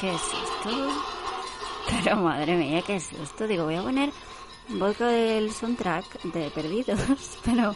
[0.00, 0.88] ¿Qué es esto?
[1.88, 3.46] Pero madre mía, ¿qué es esto?
[3.46, 4.12] Digo, voy a poner
[4.68, 7.00] voy con el soundtrack de Perdidos,
[7.44, 7.74] pero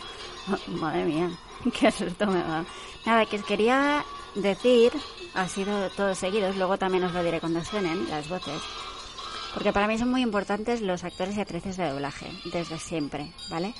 [0.68, 1.30] madre mía,
[1.78, 2.64] qué susto me va.
[3.06, 4.92] Nada, que os quería decir,
[5.34, 8.60] ha sido todos seguidos, luego también os lo diré cuando suenen las voces,
[9.54, 13.74] porque para mí son muy importantes los actores y actrices de doblaje, desde siempre, ¿vale?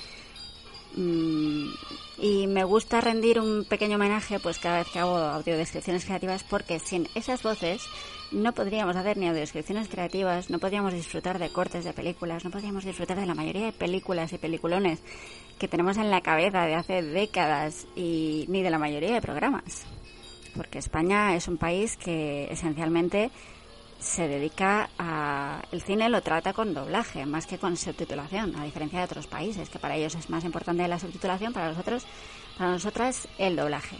[0.95, 1.69] Mm,
[2.17, 6.79] y me gusta rendir un pequeño homenaje pues cada vez que hago audiodescripciones creativas porque
[6.79, 7.81] sin esas voces
[8.31, 12.85] no podríamos hacer ni audiodescripciones creativas, no podríamos disfrutar de cortes de películas, no podríamos
[12.85, 14.99] disfrutar de la mayoría de películas y peliculones
[15.59, 19.83] que tenemos en la cabeza de hace décadas y ni de la mayoría de programas.
[20.55, 23.31] Porque España es un país que esencialmente
[24.01, 28.99] se dedica a el cine lo trata con doblaje más que con subtitulación a diferencia
[28.99, 32.05] de otros países que para ellos es más importante la subtitulación para nosotros
[32.57, 33.97] para nosotras el doblaje.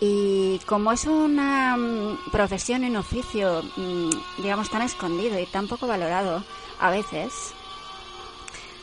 [0.00, 5.86] Y como es una mm, profesión en oficio mm, digamos tan escondido y tan poco
[5.86, 6.42] valorado
[6.80, 7.52] a veces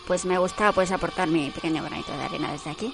[0.05, 2.93] pues me gusta pues aportar mi pequeño granito de arena desde aquí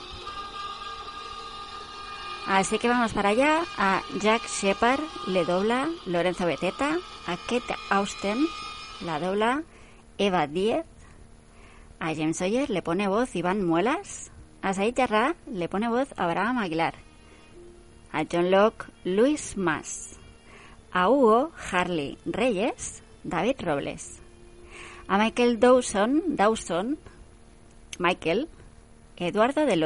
[2.48, 3.64] Así que vamos para allá.
[3.78, 6.98] A Jack Shepard le dobla Lorenzo Beteta.
[7.28, 8.46] A Kate Austen
[9.02, 9.64] la dobla
[10.18, 10.86] Eva Diez.
[12.00, 14.32] A James Sawyer le pone voz Iván Muelas.
[14.62, 16.96] A Said Jarrah le pone voz Abraham Aguilar.
[18.14, 20.18] A John Locke Luis Mas.
[20.94, 24.22] A Hugo Harley Reyes David Robles.
[25.10, 26.98] A Michael Dawson, Dawson
[28.00, 28.48] Michael
[29.18, 29.84] Eduardo Del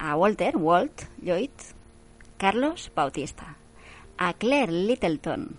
[0.00, 1.50] a Walter, Walt, Lloyd,
[2.38, 3.56] Carlos Bautista,
[4.16, 5.56] a Claire Littleton,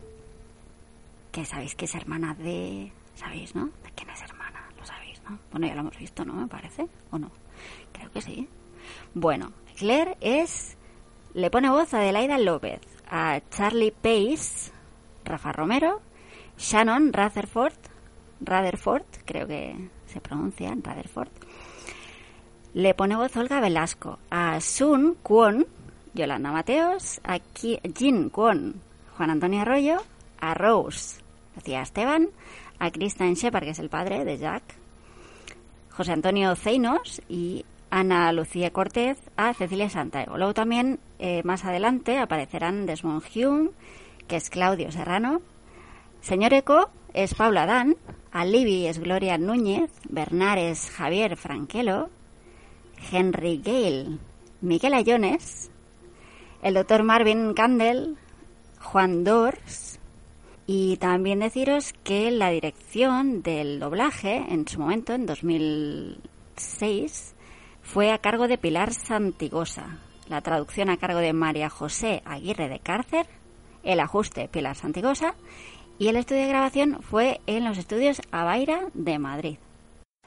[1.31, 2.91] que sabéis que es hermana de...
[3.15, 3.65] ¿Sabéis, no?
[3.65, 4.67] ¿De quién es hermana?
[4.79, 5.37] Lo sabéis, ¿no?
[5.51, 6.33] Bueno, ya lo hemos visto, ¿no?
[6.33, 7.29] Me parece, ¿o no?
[7.93, 8.49] Creo que sí.
[9.13, 10.75] Bueno, Claire es...
[11.35, 14.71] Le pone voz a Adelaida López, a Charlie Pace,
[15.23, 16.01] Rafa Romero,
[16.57, 17.77] Shannon Rutherford,
[18.41, 21.29] Rutherford, creo que se pronuncia Rutherford,
[22.73, 25.65] le pone voz Olga Velasco, a Sun Kwon,
[26.13, 28.75] Yolanda Mateos, a Jin Kwon,
[29.17, 29.97] Juan Antonio Arroyo,
[30.39, 31.21] a Rose,
[31.55, 32.29] Lucía Esteban,
[32.79, 34.63] a Kristen Shepard, que es el padre de Jack,
[35.91, 40.37] José Antonio Zeinos y Ana Lucía Cortez a Cecilia Santiago.
[40.37, 43.69] Luego también eh, más adelante aparecerán Desmond Hume,
[44.27, 45.41] que es Claudio Serrano,
[46.21, 47.97] Señor Eco es Paula Dan,
[48.31, 52.09] a Libby es Gloria Núñez, Bernard es Javier Franquelo,
[53.11, 54.17] Henry Gale,
[54.61, 55.71] Miguel Ayones,
[56.61, 58.17] el doctor Marvin Candel,
[58.79, 59.99] Juan Dors
[60.67, 67.35] y también deciros que la dirección del doblaje en su momento, en 2006,
[67.81, 72.79] fue a cargo de Pilar Santigosa, la traducción a cargo de María José Aguirre de
[72.79, 73.27] Cárcer,
[73.83, 75.35] el ajuste Pilar Santigosa
[75.97, 79.57] y el estudio de grabación fue en los estudios Avaira de Madrid.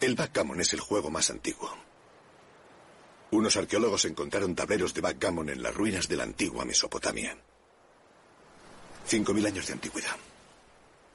[0.01, 1.71] El backgammon es el juego más antiguo.
[3.35, 7.37] Unos arqueólogos encontraron tableros de backgammon en las ruinas de la antigua Mesopotamia.
[9.09, 10.17] Cinco mil años de antigüedad.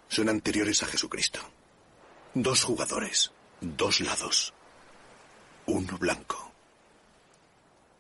[0.10, 1.40] Son anteriores a Jesucristo.
[2.34, 3.32] Dos jugadores,
[3.62, 4.54] dos lados.
[5.68, 6.52] Uno blanco,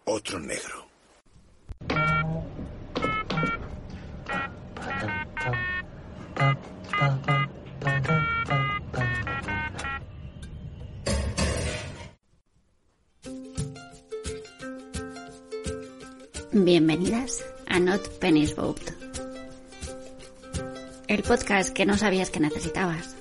[0.03, 0.88] otro negro.
[16.65, 18.79] Bienvenidas a Not Penny's Boat.
[21.07, 23.15] El podcast que no sabías que necesitabas.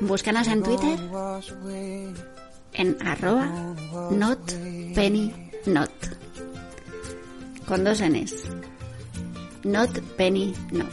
[0.00, 0.98] Búscanos en Twitter
[2.72, 3.46] en arroba
[4.10, 4.40] not
[4.94, 5.32] penny
[5.66, 5.90] not
[7.66, 8.48] con dos Ns
[9.62, 10.88] not penny not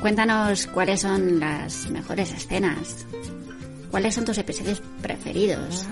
[0.00, 3.06] cuéntanos cuáles son las mejores escenas
[3.90, 5.86] ¿Cuáles son tus episodios preferidos?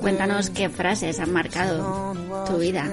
[0.00, 2.14] Cuéntanos qué frases han marcado
[2.46, 2.86] tu vida.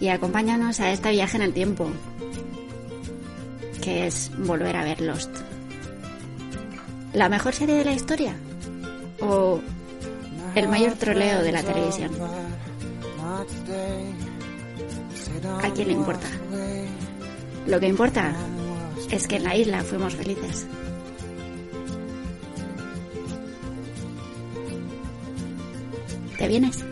[0.00, 1.90] Y acompáñanos a este viaje en el tiempo,
[3.82, 5.30] que es volver a ver Lost.
[7.12, 8.34] ¿La mejor serie de la historia?
[9.20, 9.60] ¿O
[10.54, 12.10] el mayor troleo de la televisión?
[15.62, 16.28] ¿A quién le importa?
[17.66, 18.34] Lo que importa
[19.10, 20.66] es que en la isla fuimos felices.
[26.38, 26.84] ¿Te vienes?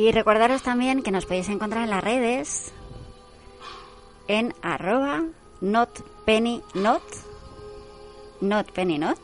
[0.00, 2.72] Y recordaros también que nos podéis encontrar en las redes
[4.28, 5.24] en arroba
[5.60, 7.02] notpennynot,
[8.40, 9.20] notpennynot.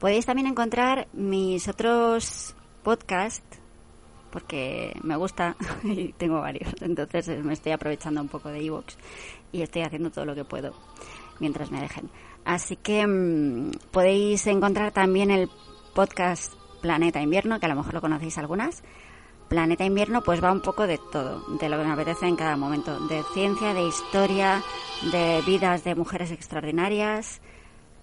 [0.00, 3.60] Podéis también encontrar mis otros podcasts,
[4.32, 5.54] porque me gusta
[5.84, 8.96] y tengo varios, entonces me estoy aprovechando un poco de iVoox
[9.52, 10.74] y estoy haciendo todo lo que puedo
[11.38, 12.10] mientras me dejen.
[12.44, 15.48] Así que mm, podéis encontrar también el
[15.94, 18.82] podcast Planeta Invierno, que a lo mejor lo conocéis algunas.
[19.48, 22.56] Planeta Invierno pues va un poco de todo, de lo que me apetece en cada
[22.56, 24.62] momento, de ciencia, de historia,
[25.10, 27.40] de vidas de mujeres extraordinarias,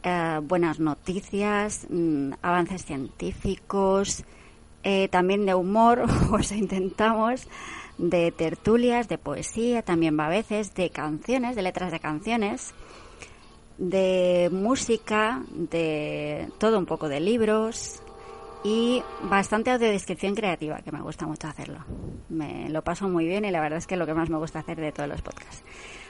[0.04, 4.24] eh, buenas noticias, mm, avances científicos,
[4.84, 7.48] eh, también de humor, pues intentamos,
[7.98, 12.74] de tertulias, de poesía, también va a veces, de canciones, de letras de canciones,
[13.78, 18.02] de música, de todo un poco de libros,
[18.64, 21.80] y bastante audiodescripción creativa, que me gusta mucho hacerlo.
[22.30, 24.38] Me lo paso muy bien y la verdad es que es lo que más me
[24.38, 25.64] gusta hacer de todos los podcasts.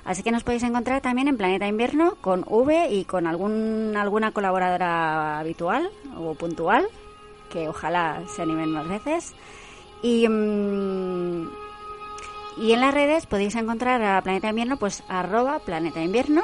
[0.06, 4.32] Así que nos podéis encontrar también en Planeta Invierno con V y con algún, alguna
[4.32, 6.88] colaboradora habitual o puntual,
[7.50, 9.34] que ojalá se animen más veces.
[10.04, 11.50] Y, mm,
[12.58, 16.44] y en las redes podéis encontrar a Planeta Invierno, pues arroba Planeta Invierno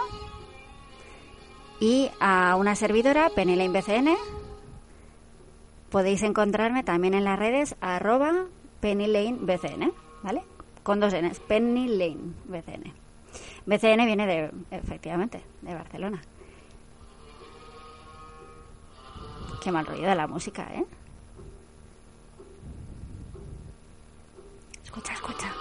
[1.80, 4.16] y a una servidora, Penela BCN,
[5.92, 8.46] podéis encontrarme también en las redes arroba
[8.80, 9.94] PennyLaneBCN,
[10.24, 10.44] ¿vale?
[10.82, 12.94] Con dos Ns, PennyLaneBCN.
[13.66, 16.22] BCN viene de, efectivamente, de Barcelona.
[19.64, 20.86] Qué mal ruido la música, ¿eh?
[24.84, 25.54] Escucha, escucha.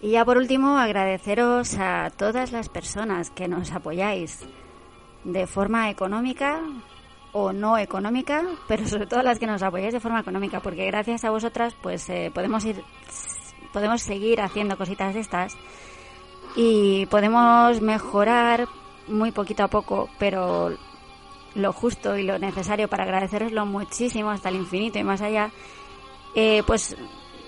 [0.00, 4.40] Y ya por último, agradeceros a todas las personas que nos apoyáis
[5.24, 6.60] de forma económica
[7.32, 11.24] o no económica, pero sobre todo las que nos apoyáis de forma económica, porque gracias
[11.24, 12.82] a vosotras pues eh, podemos ir
[13.72, 15.56] podemos seguir haciendo cositas de estas
[16.56, 18.66] y podemos mejorar
[19.08, 20.76] muy poquito a poco, pero
[21.54, 25.50] lo justo y lo necesario para agradeceroslo muchísimo hasta el infinito y más allá,
[26.34, 26.96] eh, pues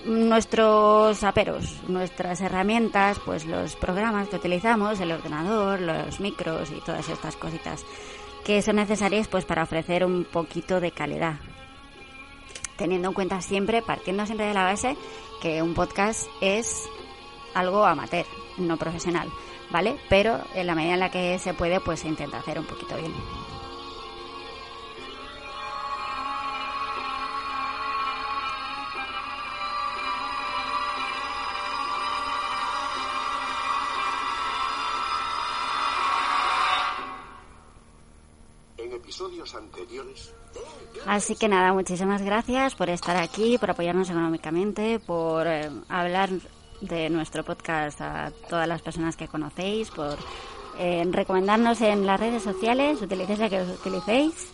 [0.05, 7.07] nuestros aperos, nuestras herramientas, pues los programas que utilizamos, el ordenador, los micros y todas
[7.09, 7.85] estas cositas
[8.43, 11.35] que son necesarias pues para ofrecer un poquito de calidad.
[12.77, 14.97] Teniendo en cuenta siempre, partiendo siempre de la base
[15.41, 16.89] que un podcast es
[17.53, 18.25] algo amateur,
[18.57, 19.29] no profesional,
[19.69, 19.97] ¿vale?
[20.09, 22.95] Pero en la medida en la que se puede, pues se intenta hacer un poquito
[22.95, 23.11] bien.
[41.11, 46.29] Así que nada, muchísimas gracias por estar aquí, por apoyarnos económicamente, por eh, hablar
[46.79, 50.17] de nuestro podcast a todas las personas que conocéis, por
[50.79, 54.53] eh, recomendarnos en las redes sociales, utilicéis la que os utilicéis.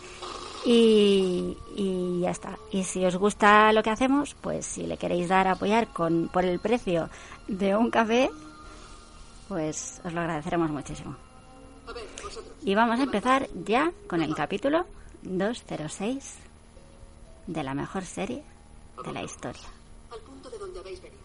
[0.65, 2.57] Y, y, ya está.
[2.71, 6.27] Y si os gusta lo que hacemos, pues si le queréis dar a apoyar con,
[6.27, 7.07] por el precio
[7.47, 8.31] de un café,
[9.47, 11.15] pues os lo agradeceremos muchísimo.
[12.63, 14.87] Y vamos a empezar ya con el capítulo
[15.21, 16.46] 206
[17.47, 18.43] de la mejor serie
[19.03, 19.67] de la historia.
[20.11, 21.21] Al punto de donde habéis venido.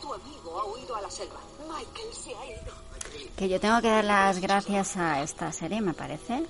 [0.00, 1.40] Tu amigo ha huido a la selva.
[1.66, 2.72] Michael se ha ido.
[3.36, 6.46] Que yo tengo que dar las gracias a esta serie, me parece.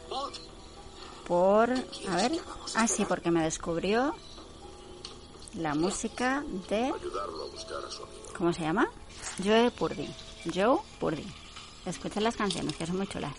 [1.26, 1.71] Por.
[1.71, 2.33] A ver.
[2.75, 4.14] Ah, sí, porque me descubrió
[5.54, 6.92] la música de.
[8.37, 8.88] ¿Cómo se llama?
[9.42, 10.09] Joe Purdy.
[10.54, 11.26] Joe Purdy.
[11.85, 13.33] Escuchen las canciones, que son muy chulas.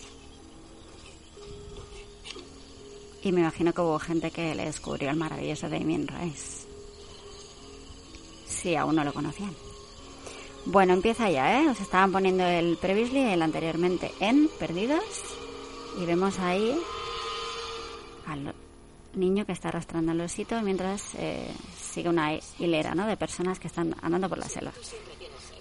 [3.22, 6.66] Y me imagino que hubo gente que le descubrió el maravilloso Damien Rice.
[8.46, 9.54] Si aún no lo conocían.
[10.66, 11.68] Bueno, empieza ya, ¿eh?
[11.68, 15.04] Os estaban poniendo el previously, el anteriormente en Perdidos.
[16.00, 16.78] Y vemos ahí
[18.26, 18.54] al
[19.14, 23.06] niño que está arrastrando el osito mientras eh, sigue una hilera, ¿no?
[23.06, 24.72] De personas que están andando por la selva.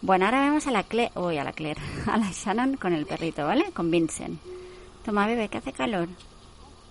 [0.02, 3.06] Bueno, ahora vemos a la Claire, uy, a la Claire, a la Shannon con el
[3.06, 3.72] perrito, ¿vale?
[3.72, 4.40] Con Vincent.
[5.04, 6.08] Toma, bebé, que hace calor.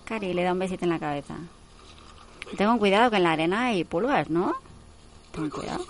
[0.09, 1.35] Cari, le da un besito en la cabeza.
[2.57, 4.55] Tengo cuidado que en la arena hay pulgas, ¿no?
[5.31, 5.85] Ten cuidado.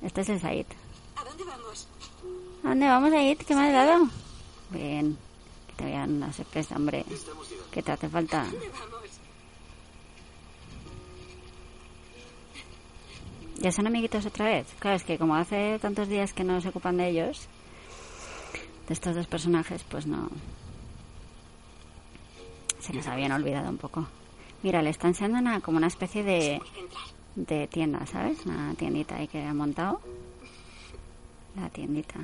[0.00, 0.66] Este es el Said.
[1.16, 1.88] ¿A dónde vamos?
[2.62, 3.38] ¿A dónde vamos, Said?
[3.38, 4.08] ¿Qué me has dado?
[4.70, 5.18] Bien.
[5.66, 7.04] Que te vean una sorpresa, hombre.
[7.72, 8.46] Que te hace falta.
[13.58, 14.68] ¿Ya son amiguitos otra vez?
[14.78, 17.48] Claro, es que como hace tantos días que no se ocupan de ellos,
[18.86, 20.28] de estos dos personajes, pues no.
[22.86, 24.06] Se les habían olvidado un poco.
[24.62, 26.62] Mira, le están enseñando una, como una especie de,
[27.34, 28.46] de tienda, ¿sabes?
[28.46, 30.00] Una tiendita ahí que ha montado.
[31.56, 32.20] La tiendita.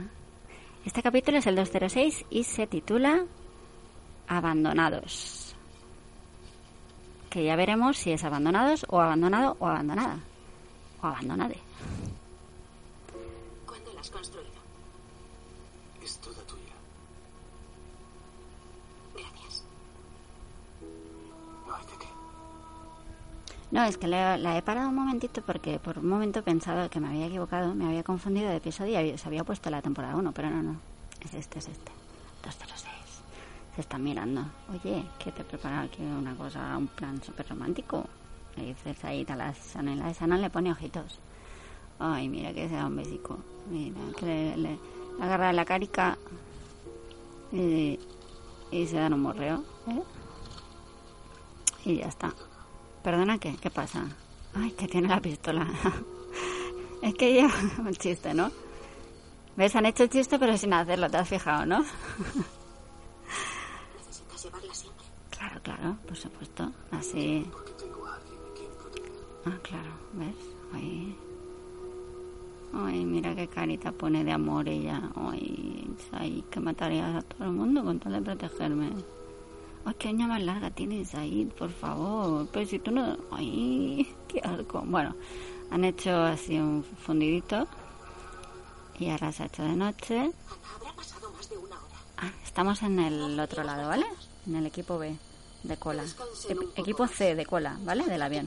[0.84, 3.24] Este capítulo es el 206 y se titula
[4.28, 5.56] Abandonados.
[7.28, 10.20] Que ya veremos si es abandonados o abandonado o abandonada.
[11.02, 11.58] O abandonade.
[13.66, 14.10] ¿Cuándo la has
[23.72, 27.00] No, es que la, he parado un momentito porque por un momento he pensado que
[27.00, 30.30] me había equivocado, me había confundido de episodio y se había puesto la temporada 1,
[30.32, 30.76] pero no, no.
[31.24, 31.90] Es este, es este.
[32.44, 32.92] 206.
[33.74, 34.44] Se están mirando.
[34.70, 38.04] Oye, que te he preparado aquí una cosa, un plan súper romántico.
[38.56, 41.18] Le dices ahí a la Sana le pone ojitos.
[41.98, 43.38] Ay, mira que se da un besico.
[43.70, 44.78] Mira, que le, le
[45.18, 46.18] agarra la carica
[47.50, 47.98] y,
[48.70, 49.64] y se dan un morreo.
[49.88, 50.02] ¿eh?
[51.86, 52.34] Y ya está.
[53.02, 53.56] ¿Perdona qué?
[53.60, 54.06] ¿Qué pasa?
[54.54, 55.66] Ay, que tiene la pistola.
[57.02, 57.50] es que ya...
[57.78, 58.50] Un chiste, ¿no?
[59.56, 59.74] ¿Ves?
[59.76, 61.84] Han hecho el chiste pero sin hacerlo, ¿te has fijado, no?
[63.98, 65.04] Necesitas llevarla siempre.
[65.30, 66.70] claro, claro, por supuesto.
[66.90, 67.46] Así...
[69.44, 70.36] Ah, claro, ¿ves?
[70.72, 71.16] Ay...
[72.74, 75.02] Ay, mira qué carita pone de amor ella.
[75.14, 78.92] Ay, ay, que matarías a todo el mundo con tal de protegerme.
[79.84, 82.46] Ay, qué uña más larga tienes, Said, por favor.
[82.52, 83.16] Pero si tú no...
[83.32, 84.82] Ay, qué asco.
[84.84, 85.14] Bueno,
[85.70, 87.66] han hecho así un fundidito.
[88.98, 90.30] Y ahora se ha hecho de noche.
[92.18, 94.06] Ah, estamos en el otro lado, ¿vale?
[94.46, 95.16] En el equipo B
[95.64, 96.04] de cola.
[96.04, 98.04] Ep- equipo C de cola, ¿vale?
[98.04, 98.46] Del avión.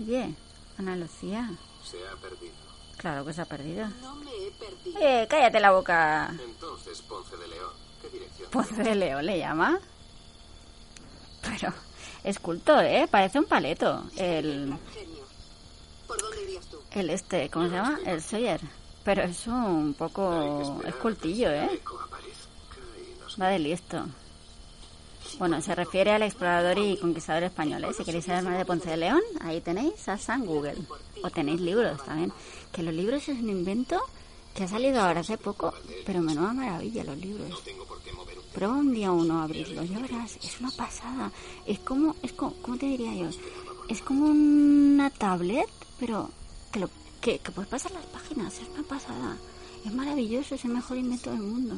[0.00, 0.34] Oye,
[0.78, 1.50] Ana Lucía.
[1.84, 2.52] Se ha perdido.
[2.98, 3.88] Claro que se ha perdido.
[4.02, 4.98] No me he perdido.
[4.98, 6.34] Oye, cállate la boca.
[6.44, 7.70] Entonces, Ponce de León.
[8.02, 8.50] ¿Qué dirección?
[8.50, 9.78] Ponce de León le llama.
[11.62, 11.74] Pero
[12.24, 12.38] es
[12.82, 13.08] ¿eh?
[13.10, 14.04] Parece un paleto.
[14.16, 14.74] El,
[16.92, 17.98] el este, ¿cómo se llama?
[18.04, 18.60] El Sawyer.
[19.04, 20.80] Pero es un poco...
[20.86, 21.80] Es cultillo, ¿eh?
[23.40, 24.04] Va de listo.
[25.38, 27.84] Bueno, se refiere al explorador y conquistador español.
[27.84, 27.92] ¿eh?
[27.96, 30.76] Si queréis saber más de Ponce de León, ahí tenéis a San Google.
[31.22, 32.32] O tenéis libros también.
[32.72, 34.00] Que los libros es un invento
[34.54, 35.72] que ha salido ahora hace poco,
[36.04, 37.62] pero menuda maravilla los libros.
[38.54, 41.32] Prueba un día uno a abrirlo, ya verás, es una pasada.
[41.66, 43.28] Es como, es como, ¿cómo te diría yo?
[43.88, 45.68] Es como una tablet,
[45.98, 46.30] pero
[46.70, 46.90] que, lo,
[47.20, 49.36] que, que puedes pasar las páginas, es una pasada.
[49.84, 51.76] Es maravilloso, es el mejor invento del mundo.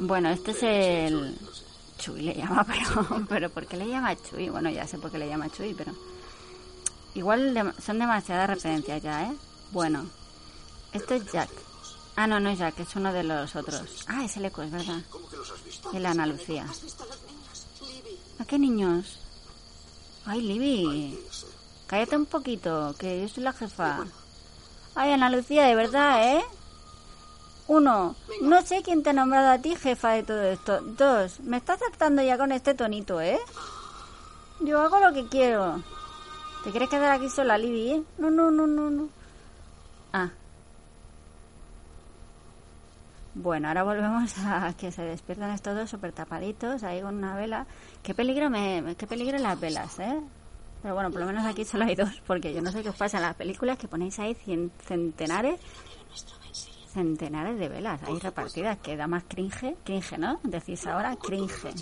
[0.00, 1.38] Bueno, este es el...
[1.98, 4.48] Chuy le llama, pero, pero ¿por qué le llama Chuy?
[4.48, 5.92] Bueno, ya sé por qué le llama Chuy, pero...
[7.14, 9.34] Igual son demasiadas referencias ya, ¿eh?
[9.72, 10.06] Bueno,
[10.92, 11.50] esto es Jack.
[12.20, 14.04] Ah, no, no es Jack, es uno de los otros.
[14.08, 15.02] Ah, es el eco, es verdad.
[15.08, 15.90] ¿Cómo que los has visto?
[15.92, 16.66] Y la Ana Lucía.
[16.68, 17.66] ¿Has visto a los niños?
[17.80, 18.18] Libby.
[18.40, 19.20] ¿A qué niños?
[20.26, 21.16] Ay, Libby.
[21.86, 24.04] Cállate un poquito, que yo soy la jefa.
[24.96, 26.44] Ay, Ana Lucía, de verdad, ¿eh?
[27.68, 30.80] Uno, no sé quién te ha nombrado a ti jefa de todo esto.
[30.80, 33.38] Dos, me estás tratando ya con este tonito, ¿eh?
[34.58, 35.84] Yo hago lo que quiero.
[36.64, 38.02] ¿Te quieres quedar aquí sola, Libby, eh?
[38.18, 39.08] No, no, no, no, no.
[40.12, 40.30] Ah.
[43.40, 47.66] Bueno, ahora volvemos a que se despiertan estos dos súper tapaditos ahí con una vela.
[48.02, 50.20] Qué peligro, me, qué peligro las velas, ¿eh?
[50.82, 52.96] Pero bueno, por lo menos aquí solo hay dos, porque yo no sé qué os
[52.96, 55.60] pasa en las películas que ponéis ahí cien- centenares,
[56.92, 60.38] centenares de velas ahí repartidas, que da más cringe, cringe, ¿no?
[60.44, 61.74] Decís ahora cringe.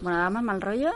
[0.00, 0.92] Bueno, da más mal rollo.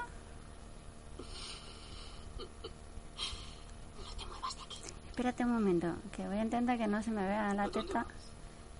[5.10, 8.06] Espérate un momento, que voy a intentar que no se me vea la teta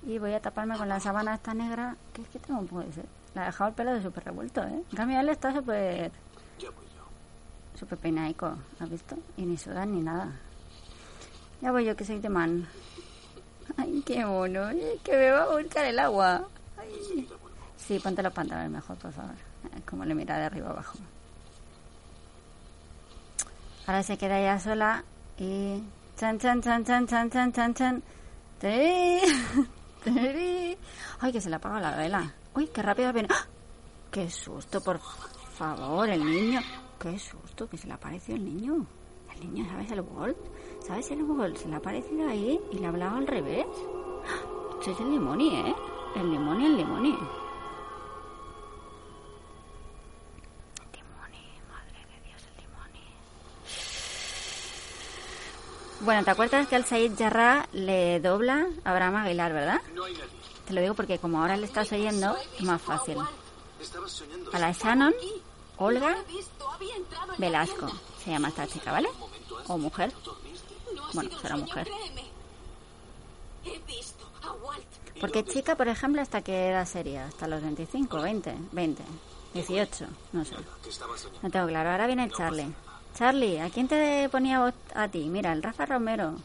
[0.07, 2.83] y voy a taparme con la sábana esta negra, que es que tengo un poco
[2.83, 3.05] de sed.
[3.35, 4.83] La he dejado el pelo de súper revuelto, ¿eh?
[4.91, 6.11] En cambio, él está súper
[7.79, 9.17] súper peinaico, ¿has visto?
[9.37, 10.33] Y ni suda ni nada.
[11.61, 12.67] Ya voy yo, que soy de man.
[13.77, 16.43] Ay, qué mono, es que me va a buscar el agua.
[16.77, 17.29] Ay.
[17.77, 19.35] Sí, ponte los pantalones mejor, por favor.
[19.65, 20.99] Eh, Como le mira de arriba abajo.
[23.87, 25.05] Ahora se queda ya sola
[25.39, 25.83] y...
[26.19, 28.03] Chan, chan, chan, chan, chan, chan, chan, chan.
[30.07, 32.35] Ay, que se le apaga la vela.
[32.55, 33.29] Uy, qué rápido viene.
[33.31, 33.47] ¡Ah!
[34.11, 35.01] Qué susto, por
[35.55, 36.61] favor, el niño.
[36.99, 38.87] Qué susto, que se le apareció el niño.
[39.35, 40.37] El niño, ¿sabes el Walt?
[40.87, 41.57] ¿Sabes el Walt?
[41.57, 43.67] Se le ha aparecido ahí y le ha hablado al revés.
[44.27, 44.81] ¡Ah!
[44.81, 45.75] Es el limoni, ¿eh?
[46.17, 47.19] El limoni, el limoni.
[56.01, 59.81] Bueno, ¿te acuerdas que al Said Jarrah le dobla a Abraham Aguilar, verdad?
[60.67, 63.19] Te lo digo porque como ahora le estás oyendo, es más fácil.
[64.53, 65.15] A la Shannon,
[65.77, 66.17] Olga
[67.39, 67.91] Velasco,
[68.23, 69.09] se llama esta chica, ¿vale?
[69.67, 70.13] O mujer.
[70.97, 71.89] Ha Bueno, será mujer.
[75.21, 77.27] Porque chica, por ejemplo, ¿hasta qué edad sería?
[77.27, 79.03] ¿Hasta los 25, 20, 20,
[79.55, 80.07] 18?
[80.33, 80.55] No sé.
[81.43, 81.91] No tengo claro.
[81.91, 82.73] Ahora viene Charlie.
[83.19, 85.29] Charlie, ¿a quién te ponía voz a ti?
[85.29, 86.37] Mira, el Rafa Romero.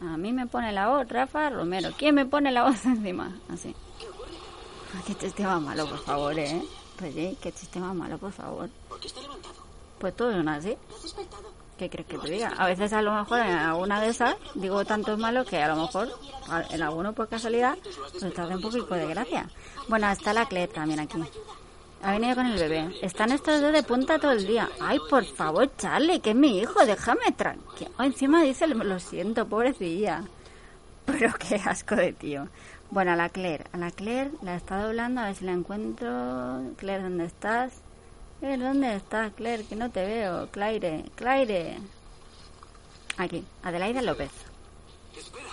[0.00, 1.90] A mí me pone la voz Rafa Romero.
[1.98, 3.36] ¿Quién me pone la voz encima?
[3.52, 3.74] Así.
[4.96, 6.62] Ah, Qué chiste más malo, por favor, ¿eh?
[6.98, 8.70] Reyes, qué chiste más malo, por favor.
[8.88, 9.54] ¿Por qué está levantado?
[9.98, 10.76] Pues todos son así.
[10.88, 11.42] ¿No has despertado?
[11.76, 12.48] ¿Qué crees que te diga?
[12.56, 15.68] A veces a lo mejor en alguna de esas digo tanto es malo que a
[15.68, 16.08] lo mejor
[16.70, 17.76] en alguno por casualidad
[18.18, 19.48] pues te hace un poquito de gracia.
[19.88, 21.22] Bueno, está la Claire también aquí.
[22.02, 22.96] Ha venido con el bebé.
[23.02, 24.68] Están estos dos de punta todo el día.
[24.80, 27.90] Ay, por favor, Charlie, que es mi hijo, déjame tranquilo.
[27.98, 30.22] Encima dice, lo siento, pobrecilla.
[31.04, 32.48] Pero qué asco de tío.
[32.90, 33.64] Bueno, a la Claire.
[33.72, 36.62] A la Claire la está doblando, a ver si la encuentro.
[36.76, 37.72] Claire, ¿dónde estás?
[38.40, 39.64] Claire, ¿dónde estás, Claire?
[39.64, 40.48] Que no te veo.
[40.50, 41.78] Claire, Claire.
[43.16, 44.30] Aquí, Adelaida López.
[45.16, 45.44] Espera.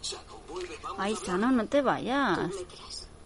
[0.00, 0.98] Shannon, vuelve, vamos.
[1.00, 2.38] Ay, Sano, no te vayas.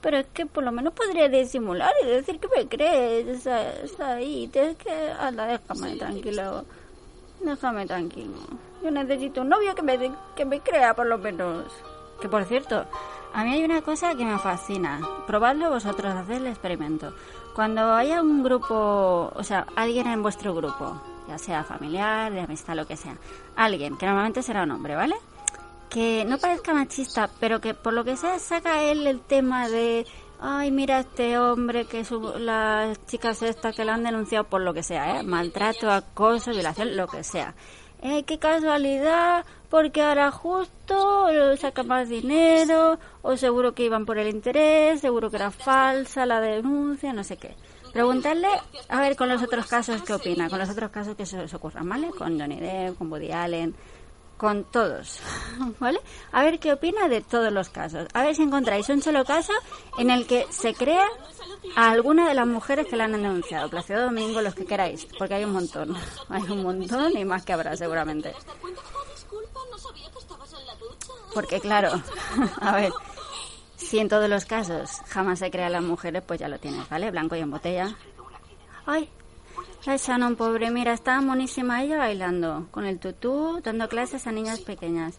[0.07, 3.27] Pero es que por lo menos podría disimular y decir que me crees.
[3.27, 4.47] Está, está ahí.
[4.47, 5.11] Tienes que...
[5.19, 6.65] Anda, déjame tranquilo.
[7.41, 8.37] Déjame tranquilo.
[8.85, 9.99] Yo necesito un novio que me,
[10.37, 11.65] que me crea, por lo menos.
[12.21, 12.87] Que por cierto,
[13.35, 15.01] a mí hay una cosa que me fascina.
[15.27, 17.13] Probadlo vosotros, haced el experimento.
[17.57, 22.77] Cuando haya un grupo, o sea, alguien en vuestro grupo, ya sea familiar, de amistad,
[22.77, 23.17] lo que sea,
[23.57, 25.17] alguien, que normalmente será un hombre, ¿vale?
[25.89, 30.07] Que no parezca machista, pero que por lo que sea saca él el tema de,
[30.41, 34.75] ay, mira este hombre que su, las chicas estas que le han denunciado por lo
[34.75, 35.23] que sea, ¿eh?
[35.23, 37.55] maltrato, acoso, violación, lo que sea.
[38.03, 44.19] Eh, qué casualidad, porque ahora justo eh, saca más dinero, o seguro que iban por
[44.19, 47.57] el interés, seguro que era falsa la denuncia, no sé qué.
[47.93, 48.49] Preguntarle,
[48.91, 50.51] a ver, con los otros casos, ¿qué opina?
[50.51, 52.11] Con los otros casos que se os ocurran, ¿vale?
[52.11, 53.75] Con Johnny Depp, con Woody Allen,
[54.37, 55.21] con todos,
[55.81, 56.01] ¿vale?
[56.33, 58.07] A ver qué opina de todos los casos.
[58.13, 59.53] A ver si encontráis un solo caso
[59.99, 61.07] en el que se crea
[61.75, 63.71] a alguna de las mujeres que la han denunciado.
[63.71, 65.97] Placido Domingo, los que queráis, porque hay un montón.
[66.29, 68.35] Hay un montón y más que habrá seguramente.
[71.33, 72.03] Porque claro,
[72.61, 72.93] a ver,
[73.77, 77.11] si en todos los casos jamás se crean las mujeres, pues ya lo tienes, ¿vale?
[77.11, 77.97] Blanco y en botella.
[78.87, 79.09] Ay,
[79.87, 84.61] la Shannon, pobre, mira, estaba monísima ella bailando, con el tutú, dando clases a niñas
[84.61, 85.17] pequeñas.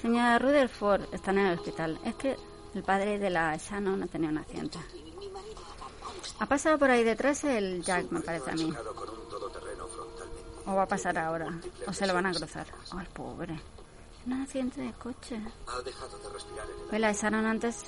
[0.00, 1.98] Señora Rutherford, están en el hospital.
[2.04, 2.36] Es que
[2.74, 4.78] el padre de la Shannon ha tenido un accidente.
[6.38, 8.72] Ha pasado por ahí detrás el Jack, me parece a mí.
[10.64, 11.52] O va a pasar ahora,
[11.86, 12.66] o se lo van a cruzar.
[12.92, 13.60] Ay, pobre.
[14.26, 15.38] Un accidente de coche.
[15.66, 17.84] Ha dejado de respirar en el Pues la Sharon antes,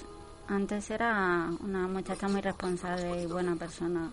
[0.48, 4.12] antes era una muchacha muy responsable y buena persona.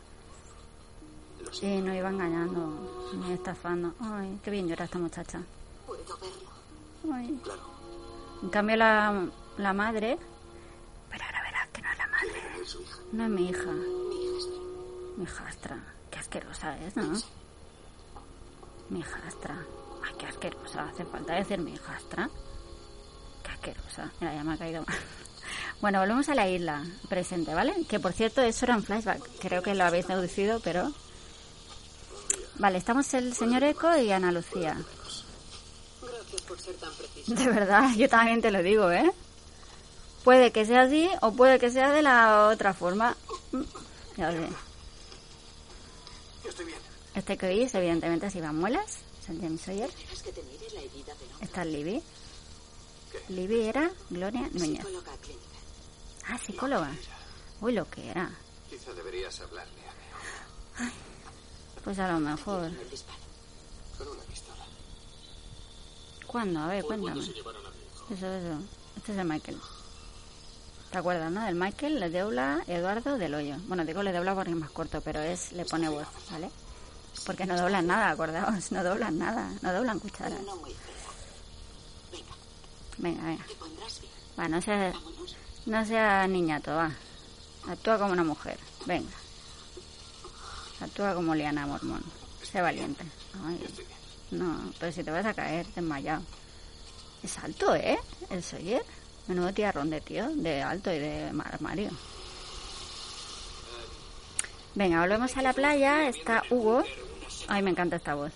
[1.62, 3.94] Y no iba engañando ni estafando.
[4.00, 5.42] Ay, qué bien llora esta muchacha.
[5.86, 7.16] Puedo verlo.
[7.16, 7.40] Ay.
[7.44, 7.62] Claro.
[8.44, 9.26] En cambio la,
[9.58, 10.18] la madre...
[11.10, 12.62] Pero ahora verás que no es la madre.
[12.62, 12.98] Es su hija.
[13.12, 13.72] No es mi hija.
[13.72, 15.16] Mi hijastra.
[15.18, 15.84] Mi hijastra.
[16.12, 17.14] Qué asquerosa es, ¿no?
[18.90, 19.66] Mi hijastra.
[20.06, 20.84] Ay, qué asquerosa.
[20.84, 22.30] Hace falta decir mi hijastra.
[23.44, 24.12] Qué asquerosa.
[24.22, 24.96] Mira, ya me ha caído mal.
[25.82, 27.74] Bueno, volvemos a la isla presente, ¿vale?
[27.88, 29.22] Que por cierto, eso era un flashback.
[29.40, 30.92] Creo que lo habéis deducido, pero...
[32.60, 34.78] Vale, estamos el señor Eco y Ana Lucía.
[36.02, 37.34] Gracias por ser tan preciso.
[37.34, 39.10] De verdad, yo también te lo digo, ¿eh?
[40.26, 43.16] Puede que sea así o puede que sea de la otra forma.
[44.18, 44.54] Ya lo sé.
[46.44, 46.80] Yo estoy bien.
[47.16, 48.98] Este que oís, evidentemente, es Iván Muelas,
[49.30, 49.90] el James Sawyer.
[49.90, 51.46] ¿Quieres que te mire la herida del hombre?
[51.46, 52.04] Está Libby.
[53.10, 53.34] ¿Qué?
[53.34, 54.84] Libby era Gloria Núñez.
[54.86, 55.60] Psicóloga clínica.
[56.28, 56.92] Ah, psicóloga.
[57.62, 58.30] Uy, lo que era.
[58.70, 59.82] Quizá deberías hablarle
[60.78, 60.92] a Neo.
[61.84, 62.72] Pues a lo mejor.
[66.28, 66.60] ¿Cuándo?
[66.60, 67.22] A ver, cuéntame.
[67.22, 67.34] Eso,
[68.12, 68.60] eso.
[68.98, 69.58] Este es el Michael.
[70.92, 71.44] ¿Te acuerdas, no?
[71.46, 73.56] Del Michael le dobla Eduardo del Hoyo.
[73.68, 76.50] Bueno, digo le dobla porque es más corto, pero es le pone voz, ¿vale?
[77.26, 78.72] Porque no doblan nada, acordaos.
[78.72, 79.52] No doblan nada.
[79.62, 80.40] No doblan cucharas.
[82.98, 83.46] Venga, Venga.
[84.38, 85.36] Va, no sea, Vámonos.
[85.66, 86.92] no sea niñato, va.
[87.68, 88.58] Actúa como una mujer.
[88.86, 89.10] Venga.
[90.82, 92.04] Actúa como Liana Mormón.
[92.42, 93.04] Sé valiente.
[93.46, 93.60] Ay,
[94.32, 96.24] no, pero si te vas a caer, desmayado.
[97.24, 98.00] Es alto, ¿eh?
[98.30, 98.84] El Sawyer.
[99.28, 101.92] Menudo tiarrón de tío, de alto y de armario.
[104.76, 106.08] Venga, volvemos a la playa.
[106.08, 106.84] Está Hugo.
[107.48, 108.32] Ay, me encanta esta voz.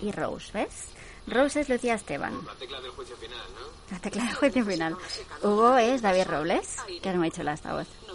[0.00, 0.86] Y Rose, ¿ves?
[1.26, 2.34] Rose es Lucía Esteban.
[2.46, 3.94] La tecla del juicio final, ¿no?
[3.94, 4.96] La tecla de juicio final.
[5.42, 7.86] Hugo es David Robles, que no me ha hecho la esta voz.
[8.06, 8.14] No.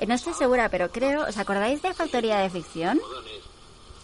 [0.00, 1.26] Eh, No estoy segura, pero creo...
[1.26, 3.00] ¿Os acordáis de Factoría de Ficción?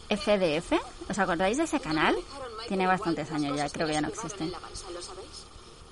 [0.09, 0.73] FDF.
[1.09, 2.17] ¿Os acordáis de ese canal?
[2.69, 4.51] Tiene bastantes años ya, creo que ya no existe.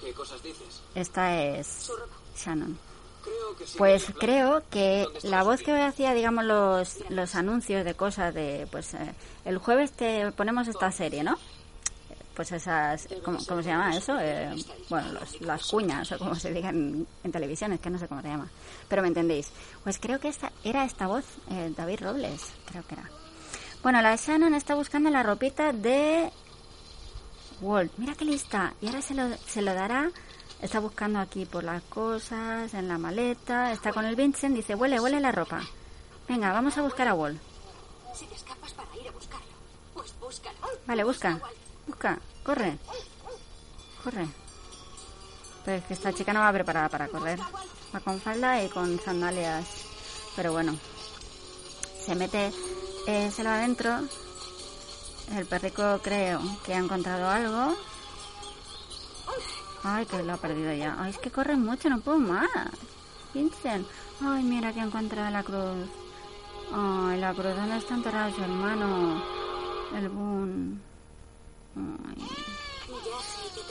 [0.01, 0.83] ¿Qué cosas dices?
[0.95, 1.91] Esta es
[2.37, 2.79] Shannon.
[3.79, 8.95] Pues creo que la voz que hacía, digamos, los, los anuncios de cosas de, pues,
[8.95, 11.39] eh, el jueves te ponemos esta serie, ¿no?
[12.35, 14.17] Pues esas, ¿cómo, cómo se llama eso?
[14.19, 14.55] Eh,
[14.89, 18.09] bueno, los- las cuñas, o como se diga en, en televisión, es que no sé
[18.09, 18.49] cómo se llama.
[18.89, 19.51] Pero me entendéis.
[19.85, 23.05] Pues creo que esta era esta voz, eh, David Robles, creo que era.
[23.83, 26.31] Bueno, la Shannon está buscando la ropita de
[27.61, 27.93] Walt.
[27.99, 28.75] Mira qué lista.
[28.81, 30.11] Y ahora se lo, se lo dará.
[30.61, 33.73] Está buscando aquí por las cosas, en la maleta.
[33.73, 34.55] Está con el Vincent.
[34.55, 35.61] Dice, huele, huele la ropa.
[36.29, 37.41] Venga, vamos a buscar a Walt.
[38.15, 39.47] Si te escapas para ir a buscarlo,
[39.95, 40.59] pues búscalo.
[40.87, 41.41] Vale, busca.
[41.93, 42.19] Busca.
[42.43, 42.79] Corre.
[44.03, 44.27] Corre.
[45.63, 47.39] Pero es que esta chica no va preparada para correr.
[47.95, 49.67] Va con falda y con sandalias.
[50.35, 50.75] Pero bueno.
[52.05, 52.51] Se mete
[53.07, 54.01] eh, se lo adentro.
[55.37, 57.77] El perrico creo que ha encontrado algo.
[59.85, 60.97] Ay, que lo ha perdido ya.
[60.99, 62.49] Ay, es que corre mucho, no puedo más.
[63.35, 63.87] Vincent.
[64.23, 65.91] Ay, mira que ha encontrado la cruz.
[66.73, 67.55] Ay, la cruz.
[67.55, 69.23] ¿Dónde está enterrado su hermano?
[69.95, 70.92] El Boon.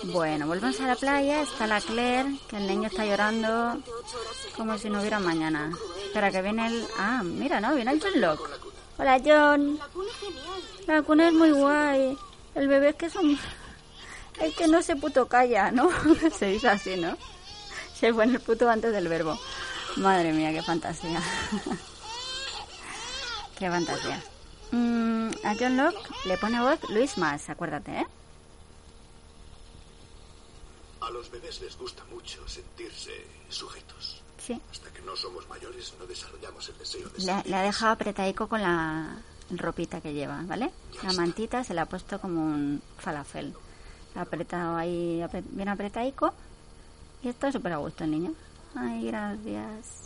[0.04, 1.42] Bueno, volvemos a la playa.
[1.42, 3.80] Está la Claire, que el niño está llorando
[4.56, 5.72] como si no hubiera mañana.
[6.06, 6.88] Espera, que viene el...
[6.98, 7.76] Ah, mira, ¿no?
[7.76, 8.50] Viene el John Locke.
[8.98, 9.80] Hola, John.
[10.88, 12.18] La cuna es muy guay.
[12.56, 13.40] El bebé es que es un...
[14.40, 15.90] Es que no se puto calla, ¿no?
[16.38, 17.16] se dice así, ¿no?
[17.94, 19.40] Se pone el puto antes del verbo.
[19.98, 21.22] Madre mía, qué fantasía.
[23.60, 24.24] qué fantasía.
[24.72, 28.08] Mm, a John Locke le pone voz Luis Más, acuérdate, ¿eh?
[31.02, 33.12] A los bebés les gusta mucho sentirse
[33.50, 34.22] sujetos.
[34.38, 34.60] Sí.
[34.72, 37.46] Hasta que no somos mayores no desarrollamos el deseo de Le, ser.
[37.48, 39.18] le ha dejado apretadico con la
[39.52, 40.72] ropita que lleva, ¿vale?
[41.04, 43.54] La mantita se la ha puesto como un falafel.
[44.16, 46.34] La ha apretado ahí bien apretadico.
[47.24, 48.34] Y está súper a gusto el niño.
[48.76, 50.01] Ay, gracias.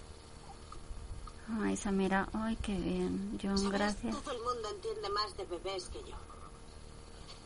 [1.61, 3.37] Ay, Samira, ay, qué bien.
[3.41, 4.15] John, gracias.
[4.23, 6.15] Todo el mundo entiende más de bebés que yo.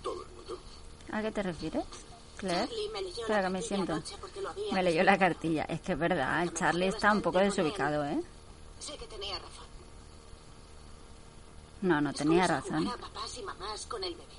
[0.01, 0.57] Todo el mundo.
[1.12, 1.83] ¿A qué te refieres,
[2.38, 2.67] Claire?
[2.67, 4.01] Charlie me leyó Espera, la que me siento.
[4.71, 5.63] Me leyó la cartilla.
[5.63, 8.21] Es que es verdad, el Charlie está un poco desubicado, ¿eh?
[8.79, 9.65] Sé que tenía razón.
[11.81, 12.85] No, no tenía razón.
[12.85, 14.33] Jugar a papás y mamás con el bebé.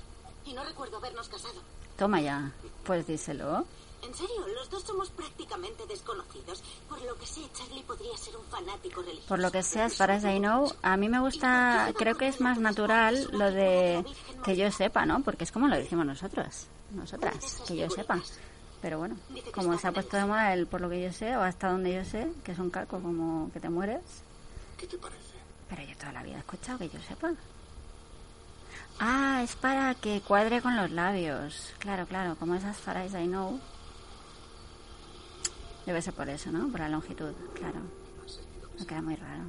[0.45, 1.61] Y no recuerdo habernos casado.
[1.97, 2.51] Toma ya.
[2.83, 3.65] Pues díselo.
[4.03, 6.63] En serio, los dos somos prácticamente desconocidos.
[6.89, 9.27] Por lo que sé, Charlie podría ser un fanático religioso.
[9.27, 12.27] Por lo que sea, as far as I know, a mí me gusta, creo que
[12.27, 14.03] es más natural lo de
[14.43, 15.21] que yo sepa, ¿no?
[15.23, 18.19] Porque es como lo decimos nosotros, nosotras, que yo sepa.
[18.81, 19.15] Pero bueno,
[19.53, 21.93] como se ha puesto de moda el por lo que yo sé, o hasta donde
[21.93, 24.01] yo sé, que es un caco como que te mueres,
[24.77, 25.21] ¿Qué te parece?
[25.69, 27.31] pero yo toda la vida he escuchado que yo sepa.
[28.99, 31.73] Ah, es para que cuadre con los labios.
[31.79, 33.59] Claro, claro, como es as far as I know.
[35.85, 36.69] Debe ser por eso, ¿no?
[36.69, 37.79] Por la longitud, claro.
[38.79, 39.43] Me queda muy raro.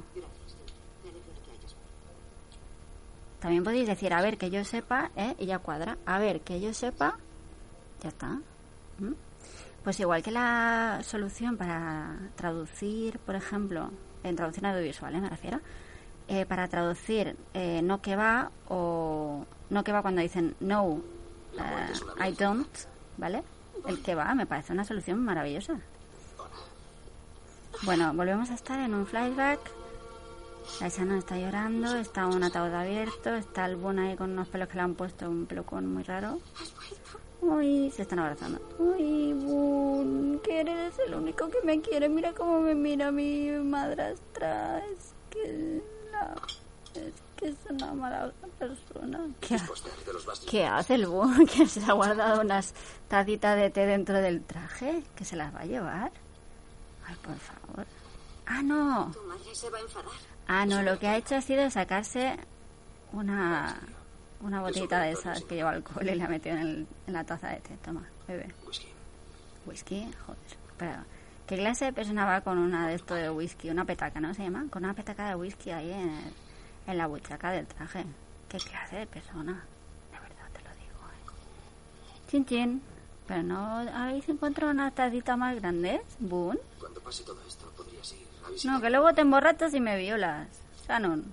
[3.39, 5.35] También podéis decir, a ver, que yo sepa, ¿eh?
[5.37, 5.97] Y ya cuadra.
[6.05, 7.17] A ver, que yo sepa,
[8.01, 8.39] ya está.
[8.99, 9.13] ¿Mm?
[9.83, 13.91] Pues igual que la solución para traducir, por ejemplo,
[14.23, 15.19] en traducción audiovisual, ¿eh?
[15.19, 15.59] me refiero,
[16.29, 21.01] eh, para traducir eh, no que va o no que va cuando dicen no,
[21.57, 22.69] eh, I don't,
[23.17, 23.43] ¿vale?
[23.85, 25.81] El que va me parece una solución maravillosa.
[27.81, 29.59] Bueno, volvemos a estar en un flashback.
[30.79, 34.69] La Shannon está llorando, está un ataúd abierto, está el Boone ahí con unos pelos
[34.69, 36.39] que le han puesto, un pelucón muy raro.
[37.41, 38.61] Uy, se están abrazando.
[38.79, 42.07] Uy, Boone, que eres el único que me quiere.
[42.07, 44.79] Mira cómo me mira mi madrastra.
[44.85, 45.81] Es que
[46.11, 46.33] la...
[46.95, 49.27] Es que es una mala persona.
[49.41, 49.67] ¿Qué, ha-
[50.49, 51.45] ¿Qué hace el Boone?
[51.53, 52.73] Que se ha guardado unas
[53.09, 55.03] tacitas de té dentro del traje.
[55.13, 56.11] ¿Que se las va a llevar?
[57.05, 57.85] Ay, por favor.
[58.45, 59.11] Ah, no.
[59.13, 60.11] Tu madre se va a enfadar.
[60.47, 62.37] Ah, no, lo que ha hecho ha sido sacarse
[63.11, 63.79] una,
[64.41, 67.23] una botellita de esas que lleva alcohol y la ha metido en, el- en la
[67.23, 67.77] taza de té.
[67.83, 68.53] Toma, bebe.
[68.67, 68.87] Whisky.
[69.65, 70.41] Whisky, joder.
[70.77, 70.95] Pero,
[71.47, 73.69] ¿qué clase de persona va con una de esto de whisky?
[73.69, 74.65] Una petaca, ¿no se llama?
[74.69, 76.33] Con una petaca de whisky ahí en, el-
[76.87, 78.05] en la buchaca del traje.
[78.49, 79.63] ¿Qué clase de persona?
[80.11, 82.29] De verdad te lo digo, ¿eh?
[82.29, 82.81] Chin, chin.
[83.27, 86.59] Pero no habéis encontrado una tacita más grande, Boone.
[86.79, 88.75] Cuando pase todo esto, podrías ir a visitar.
[88.75, 90.47] No, que luego te emborrachas y me violas.
[90.87, 91.23] Shannon.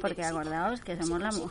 [0.00, 1.48] Porque acordaos que somos la mu-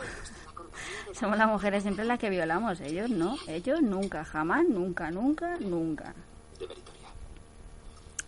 [1.13, 6.13] somos las mujeres siempre las que violamos, ellos no, ellos nunca, jamás, nunca, nunca, nunca.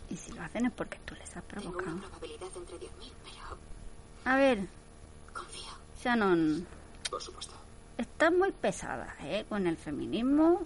[0.09, 1.95] Y si lo hacen es porque tú les has Tengo provocado.
[1.97, 2.89] una probabilidad entre 10.000,
[3.23, 3.57] pero
[4.31, 4.59] A ver,
[5.33, 5.71] confío.
[6.03, 6.65] Shannon,
[7.09, 7.53] Por supuesto.
[7.97, 9.45] Estás muy pesada, ¿eh?
[9.47, 10.65] Con el feminismo.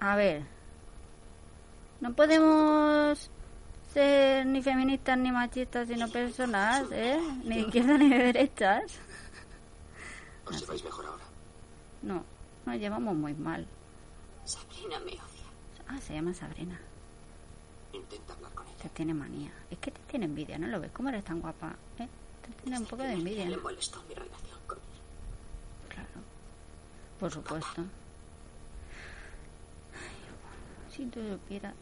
[0.00, 0.44] A ver,
[2.00, 3.30] no podemos
[3.92, 7.18] ser ni feministas ni machistas sino personas, ¿eh?
[7.44, 8.98] Ni de izquierda ni de derechas.
[10.46, 11.24] Os lleváis mejor ahora.
[12.02, 12.24] No,
[12.66, 13.66] nos llevamos muy mal.
[14.44, 15.48] Sabrina me odia.
[15.88, 16.78] Ah, se llama Sabrina.
[17.92, 18.76] Intenta hablar con ella.
[18.82, 19.52] Te tiene manía.
[19.70, 20.90] Es que te tiene envidia, ¿no lo ves?
[20.92, 21.74] ¿Cómo eres tan guapa?
[21.98, 22.08] ¿Eh?
[22.42, 23.46] Te tiene un poco de envidia.
[23.46, 24.43] Le molestó mi relación.
[27.24, 27.80] Por supuesto.
[29.94, 31.72] Ay, si tú supieras.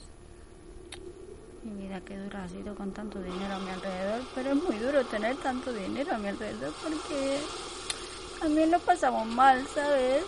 [1.65, 4.77] Mi vida qué dura ha sido con tanto dinero a mi alrededor, pero es muy
[4.77, 7.41] duro tener tanto dinero a mi alrededor porque
[8.39, 10.23] también lo pasamos mal, ¿sabes?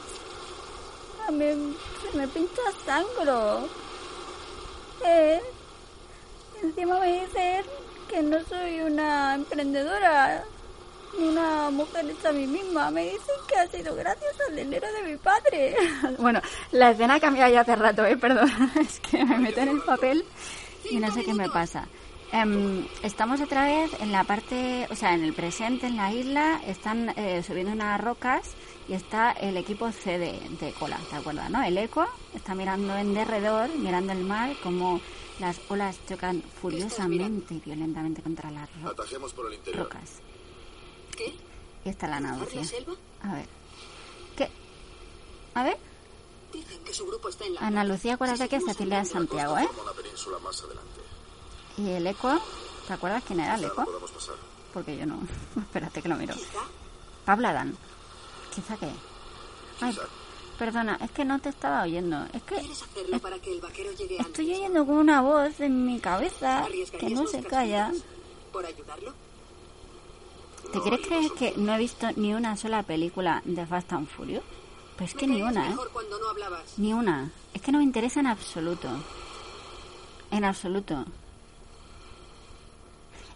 [1.28, 3.68] A mí se me pincha sangro.
[5.06, 5.40] ¿Eh?
[6.60, 7.64] Encima me dicen
[8.08, 10.44] que no soy una emprendedora
[11.18, 12.90] una mujer hecha a mí misma.
[12.90, 15.76] Me dicen que ha sido gracias al dinero de mi padre.
[16.18, 16.40] Bueno,
[16.72, 18.16] la escena ha cambiado ya hace rato, ¿eh?
[18.16, 18.50] Perdón.
[18.80, 20.24] Es que me meto en el papel
[20.90, 21.86] y no sé qué me pasa.
[22.32, 26.60] Em, estamos otra vez en la parte, o sea, en el presente, en la isla,
[26.66, 28.42] están eh, subiendo unas rocas
[28.88, 31.48] y está el equipo C de, de cola, ¿te acuerdas?
[31.50, 31.62] ¿No?
[31.62, 35.00] El eco está mirando en derredor, mirando el mar, como
[35.38, 39.84] las olas chocan furiosamente y violentamente contra las ro- Atajemos por el interior.
[39.84, 40.20] rocas.
[41.16, 41.34] ¿Qué?
[41.84, 42.60] Y está la ¿Por náusea.
[42.60, 42.92] la selva?
[43.22, 43.46] A ver.
[44.36, 44.50] ¿Qué?
[45.54, 45.76] A ver.
[46.52, 47.60] Dicen que su grupo está en la...
[47.60, 49.68] Ana Lucía, acuérdate que Cecilia es Santiago, ¿eh?
[49.96, 51.00] Península más adelante.
[51.78, 52.40] Y el eco,
[52.86, 53.84] ¿te acuerdas quién era el eco?
[54.72, 55.20] Porque yo no.
[55.60, 56.34] Espérate que lo miro.
[56.34, 56.60] Quizá
[57.24, 57.76] Pablo Adán.
[58.54, 58.88] ¿Quizá qué?
[59.80, 60.02] Ay, Quizá.
[60.58, 62.24] perdona, es que no te estaba oyendo.
[62.32, 64.26] Es que quieres hacerlo para que el vaquero llegue antes.
[64.28, 67.92] estoy oyendo como una voz en mi cabeza que ¿Arriesgarías no se calla.
[68.52, 69.12] ¿Por ayudarlo?
[70.72, 74.44] ¿Te quieres creer que no he visto ni una sola película de Fast and Furious?
[74.96, 75.74] Pues es que ni una, ¿eh?
[75.74, 75.82] no.
[76.76, 77.30] Ni una.
[77.52, 78.88] Es que no me interesa en absoluto.
[80.30, 81.04] En absoluto.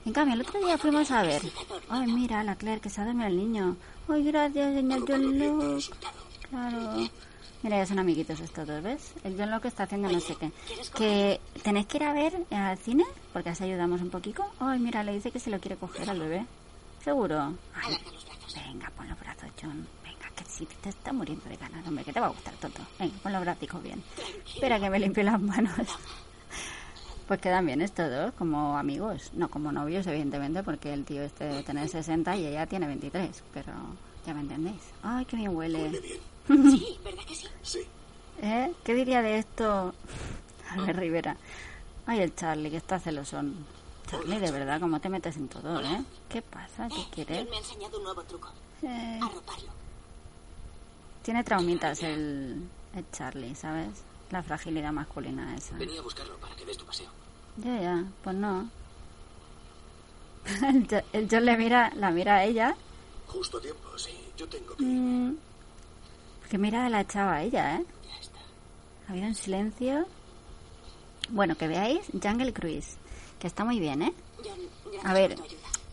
[0.05, 1.43] En cambio, el otro día fuimos a ver.
[1.89, 3.77] Ay, mira, la Claire, que se ha dormido el niño.
[4.09, 5.91] Ay, gracias, señor John Locke.
[6.49, 7.09] Claro.
[7.63, 9.13] Mira, ya son amiguitos estos dos, ¿ves?
[9.25, 10.53] El John Locke está haciendo no sé qué.
[10.95, 14.45] Que tenéis que ir a ver al cine, porque así ayudamos un poquito.
[14.61, 16.47] Ay, mira, le dice que se lo quiere coger al bebé.
[17.09, 17.55] ¿Seguro?
[17.75, 17.97] Ay,
[18.55, 19.87] venga, pon los brazos, John.
[20.05, 22.71] Venga, que si te está muriendo de ganas, hombre, que te va a gustar todo.
[22.99, 24.03] Venga, pon los brazos bien.
[24.47, 25.73] Espera que me limpie las manos.
[27.27, 29.31] Pues quedan bien estos dos, como amigos.
[29.33, 33.43] No como novios, evidentemente, porque el tío este debe tener 60 y ella tiene 23.
[33.55, 33.73] Pero
[34.27, 34.83] ya me entendéis.
[35.03, 36.01] Ay, qué bien Huele huele.
[36.01, 36.21] bien.
[36.79, 37.47] Sí, ¿verdad que sí?
[37.63, 37.81] Sí.
[38.43, 38.71] ¿Eh?
[38.85, 39.95] ¿Qué diría de esto?
[40.71, 41.39] A ver, Rivera.
[42.05, 43.55] Ay, el Charlie, que está celosón.
[44.09, 46.03] Charlie, de verdad, ¿cómo te metes en todo, eh?
[46.29, 46.89] ¿Qué pasa?
[46.89, 47.39] ¿Qué quieres?
[47.39, 48.49] Él me ha enseñado un nuevo truco.
[48.83, 49.69] Eh, Arroparlo.
[51.23, 52.63] tiene traumitas el,
[52.95, 53.89] el Charlie, ¿sabes?
[54.31, 55.77] La fragilidad masculina esa.
[55.77, 57.09] Venía a buscarlo para que des tu paseo.
[57.59, 58.69] Ya, ya, pues no.
[60.63, 62.75] El Jo- el John le mira, la mira a ella,
[63.27, 64.11] Justo a tiempo, sí.
[64.37, 64.85] Yo tengo que...
[64.85, 65.37] mm,
[66.51, 67.85] que mira a la chava a ella, ¿eh?
[68.07, 68.39] Ya está.
[69.09, 70.07] Ha habido un silencio.
[71.31, 72.97] Bueno, que veáis Jungle Cruise,
[73.39, 74.13] que está muy bien, ¿eh?
[75.05, 75.37] A ver,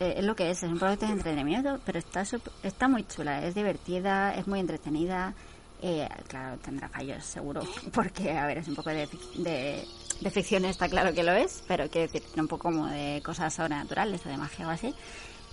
[0.00, 2.24] eh, es lo que es, es un proyecto de entretenimiento, pero está
[2.62, 5.34] está muy chula, es divertida, es muy entretenida.
[5.82, 9.84] Eh, claro, tendrá fallos, seguro, porque, a ver, es un poco de, de,
[10.20, 13.52] de ficción, está claro que lo es, pero quiero decir, un poco como de cosas
[13.54, 14.94] sobrenaturales o de magia o así.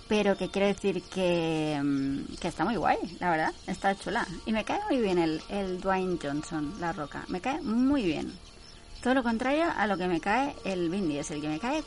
[0.06, 4.26] Pero que quiero decir que, mm, que está muy guay, la verdad, está chula.
[4.44, 8.32] Y me cae muy bien el, el Dwayne Johnson, la roca, me cae muy bien.
[9.04, 11.84] Todo lo contrario a lo que me cae el Vin Diesel, que me cae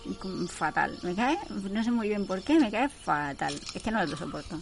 [0.47, 0.99] fatal.
[1.01, 3.59] Me cae, no sé muy bien por qué, me cae fatal.
[3.73, 4.61] Es que no lo soporto.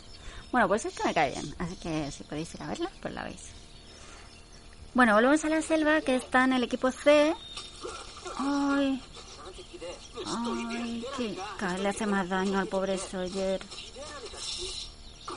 [0.54, 3.26] Bueno, pues esto me cae bien, así que si podéis ir a verla, pues la
[3.26, 3.42] veis.
[4.94, 7.36] Bueno, volvemos a la selva, que está en el equipo C.
[8.38, 9.02] Ay,
[10.26, 11.38] ay, que
[11.82, 13.60] le hace más daño al pobre Sawyer.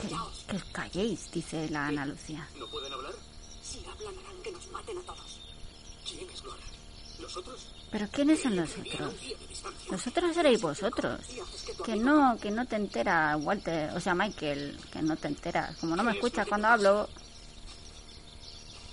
[0.01, 0.07] Que,
[0.47, 2.47] que os calléis, dice la Ana Lucía.
[2.57, 3.11] ¿No pueden hablar?
[7.91, 9.15] ¿Pero quiénes son los otros?
[9.89, 11.21] Los otros seréis vosotros.
[11.83, 15.75] Que no, que no te entera, Walter, o sea, Michael, que no te enteras.
[15.77, 17.09] Como no me escuchas cuando hablo.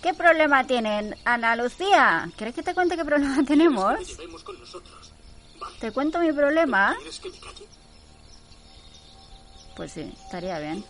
[0.03, 2.31] ¿Qué problema tienen, Ana Lucía?
[2.37, 3.99] ¿Quieres que te cuente qué problema tenemos?
[5.81, 6.97] ¿Te cuento mi problema?
[9.75, 10.85] Pues sí, estaría bien.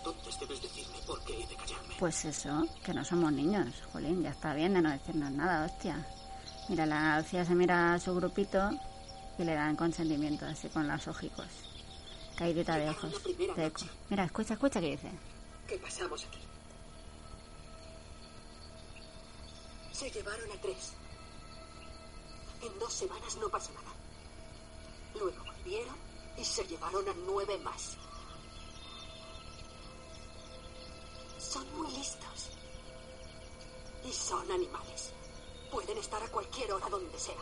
[1.98, 6.06] Pues eso, que no somos niños, Jolín, ya está bien de no decirnos nada, hostia.
[6.68, 8.70] Mira, la Lucía se mira a su grupito
[9.38, 11.46] y le dan consentimiento, así con los ojicos.
[12.36, 13.82] Caidita de ojos, de eco.
[14.10, 15.10] Mira, escucha, escucha qué dice.
[15.68, 16.40] ¿Qué pasamos aquí?
[19.92, 20.92] Se llevaron a tres.
[22.62, 23.92] En dos semanas no pasó nada.
[25.14, 25.96] Luego volvieron
[26.36, 27.96] y se llevaron a nueve más.
[31.38, 32.50] Son muy listos.
[34.04, 35.12] Y son animales.
[35.76, 37.34] Pueden estar a cualquier hora donde sea.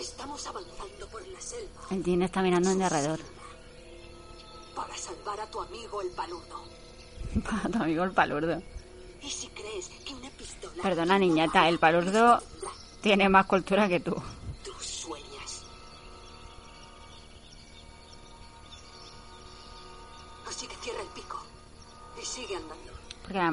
[0.00, 1.82] Estamos avanzando por la selva.
[1.90, 3.20] El Jean está mirando en derredor.
[4.74, 6.64] Para salvar a tu amigo el palurdo.
[7.44, 8.62] Para tu amigo el palurdo.
[9.20, 10.82] Y si crees que una pistola...
[10.82, 12.42] Perdona, niñata, el palurdo
[13.02, 14.16] tiene más cultura que tú.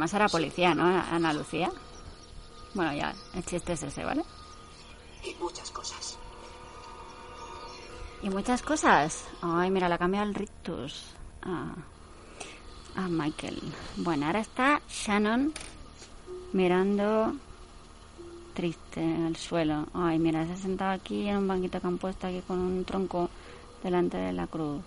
[0.02, 0.84] Además era policía, ¿no?
[0.84, 1.72] Ana Lucía.
[2.74, 4.24] Bueno, ya, el chiste es ese, ¿vale?
[5.24, 6.18] Y muchas cosas.
[8.24, 9.28] Y muchas cosas.
[9.44, 11.06] Ay, mira, la cambia el rictus.
[11.44, 11.76] A,
[12.96, 13.62] a Michael.
[13.98, 15.54] Bueno, ahora está Shannon
[16.54, 17.36] mirando
[18.56, 19.86] triste al suelo.
[19.94, 22.86] Ay, mira, se ha sentado aquí en un banquito que han puesto aquí con un
[22.86, 23.30] tronco
[23.84, 24.82] delante de la cruz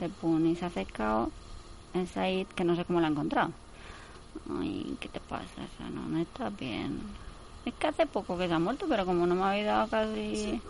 [0.00, 1.30] de Pun y se ha acercado
[1.94, 3.52] el Said, que no sé cómo lo ha encontrado.
[4.58, 6.16] Ay, ¿qué te pasa, Shannon?
[6.18, 7.00] ¿Estás bien?
[7.64, 10.60] Es que hace poco que se ha muerto, pero como no me habéis dado casi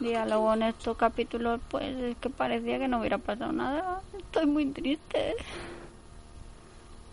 [0.00, 4.02] diálogo en estos capítulos, pues es que parecía que no hubiera pasado nada.
[4.18, 5.34] Estoy muy triste.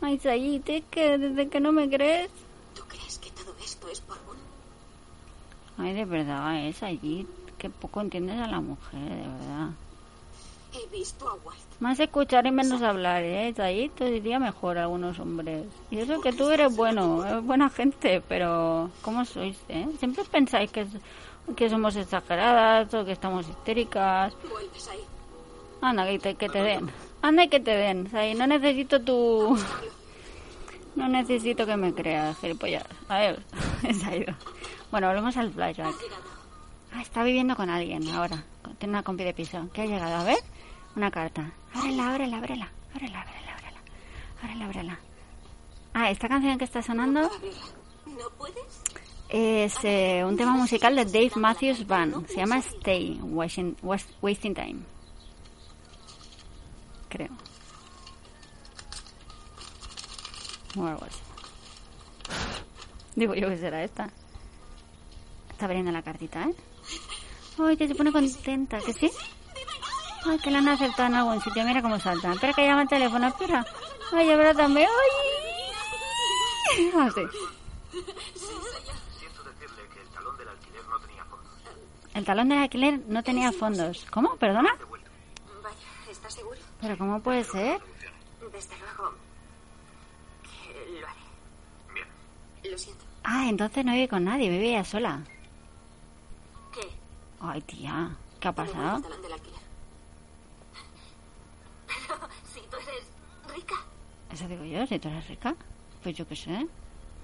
[0.02, 2.30] Ay, Sayid, es que desde que no me crees.
[2.76, 4.38] ¿Tú crees que todo esto es por un...
[5.86, 7.26] Ay, de verdad, es Sayid.
[7.58, 9.70] Que poco entiendes a la mujer, de verdad.
[10.74, 11.38] He visto a.
[11.80, 13.54] Más escuchar y menos hablar, ¿eh?
[13.56, 15.66] Sayid te diría mejor a algunos hombres.
[15.92, 19.88] Y eso que tú eres bueno, es buena gente, pero ¿cómo sois, eh?
[20.00, 20.88] Siempre pensáis que,
[21.56, 24.34] que somos exageradas o que estamos histéricas.
[24.50, 25.00] Vuelves ahí.
[25.82, 26.90] Anda, que te, que te den.
[27.22, 28.10] Anda y que te den.
[28.16, 29.58] Ahí, no necesito tu...
[30.96, 32.86] No necesito que me creas, gilipollas.
[33.10, 33.44] A ver,
[33.82, 34.34] se ha ido.
[34.92, 35.96] Bueno, volvemos al flashback.
[36.94, 38.44] Ah, está viviendo con alguien ahora.
[38.78, 39.68] Tiene una compi de piso.
[39.74, 40.16] ¿Qué ha llegado?
[40.16, 40.38] A ver.
[40.96, 41.52] Una carta.
[41.74, 42.72] Ábrela, ábrela, ábrela.
[42.94, 43.82] Ábrela, ábrela, ábrela.
[44.44, 45.00] Ábrela, ábrela.
[45.94, 47.30] Ah, esta canción que está sonando
[49.30, 52.28] es eh, un tema musical de Dave Matthews Band.
[52.28, 54.80] Se llama Stay, Wasting, Was- Wasting Time.
[57.10, 57.30] Creo.
[60.78, 61.20] O algo así.
[63.16, 64.10] Digo yo que será esta.
[65.52, 66.56] Está abriendo la cartita, ¿eh?
[67.60, 69.12] Ay, que se pone contenta, ¿que sí?
[70.26, 71.64] Ay, que la han acertado en algún sitio.
[71.66, 72.32] Mira cómo salta.
[72.34, 73.66] Espera que llama el teléfono, espera.
[74.12, 74.88] Ay, ahora también.
[74.90, 76.92] Ay.
[76.96, 77.22] Así.
[79.20, 81.54] Siento decirle que el talón del alquiler no tenía fondos.
[82.14, 84.06] El talón del alquiler no tenía fondos.
[84.12, 84.36] ¿Cómo?
[84.38, 84.76] ¿Perdona?
[85.62, 85.76] Vaya,
[86.10, 86.60] ¿estás seguro?
[86.82, 87.82] ¿Pero cómo puede ser?
[88.52, 89.14] Desde luego
[90.44, 91.20] que lo haré.
[91.94, 92.08] Bien.
[92.72, 93.04] Lo siento.
[93.24, 95.22] Ah, entonces no vive con nadie, vive ella sola.
[96.74, 96.88] ¿Qué?
[97.40, 98.10] Ay, tía,
[98.40, 99.02] ¿qué ha pasado?
[99.02, 99.60] talón del alquiler.
[101.88, 102.18] Pero
[102.54, 103.06] si tú eres
[103.56, 103.76] rica,
[104.34, 105.56] Eso digo yo, si tú eres rica.
[106.02, 106.68] Pues yo qué sé.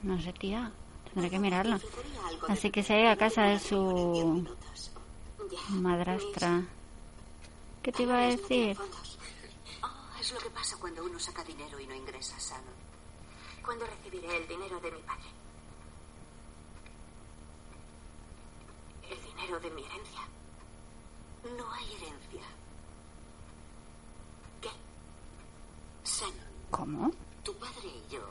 [0.04, 0.72] No sé, tía.
[1.12, 1.80] Tendré que mirarlo.
[2.48, 4.48] Así que se ha ido a casa de su
[5.70, 6.62] madrastra.
[7.82, 8.78] ¿Qué te iba a decir?
[10.20, 12.70] es lo que pasa cuando uno saca dinero y no ingresa sano.
[13.66, 15.30] ¿Cuándo recibiré el dinero de mi padre?
[19.10, 20.22] El dinero de mi herencia.
[21.58, 22.44] No hay herencia.
[24.62, 24.70] ¿Qué?
[26.06, 27.12] Shannon, ¿Cómo?
[27.44, 28.22] tu padre y yo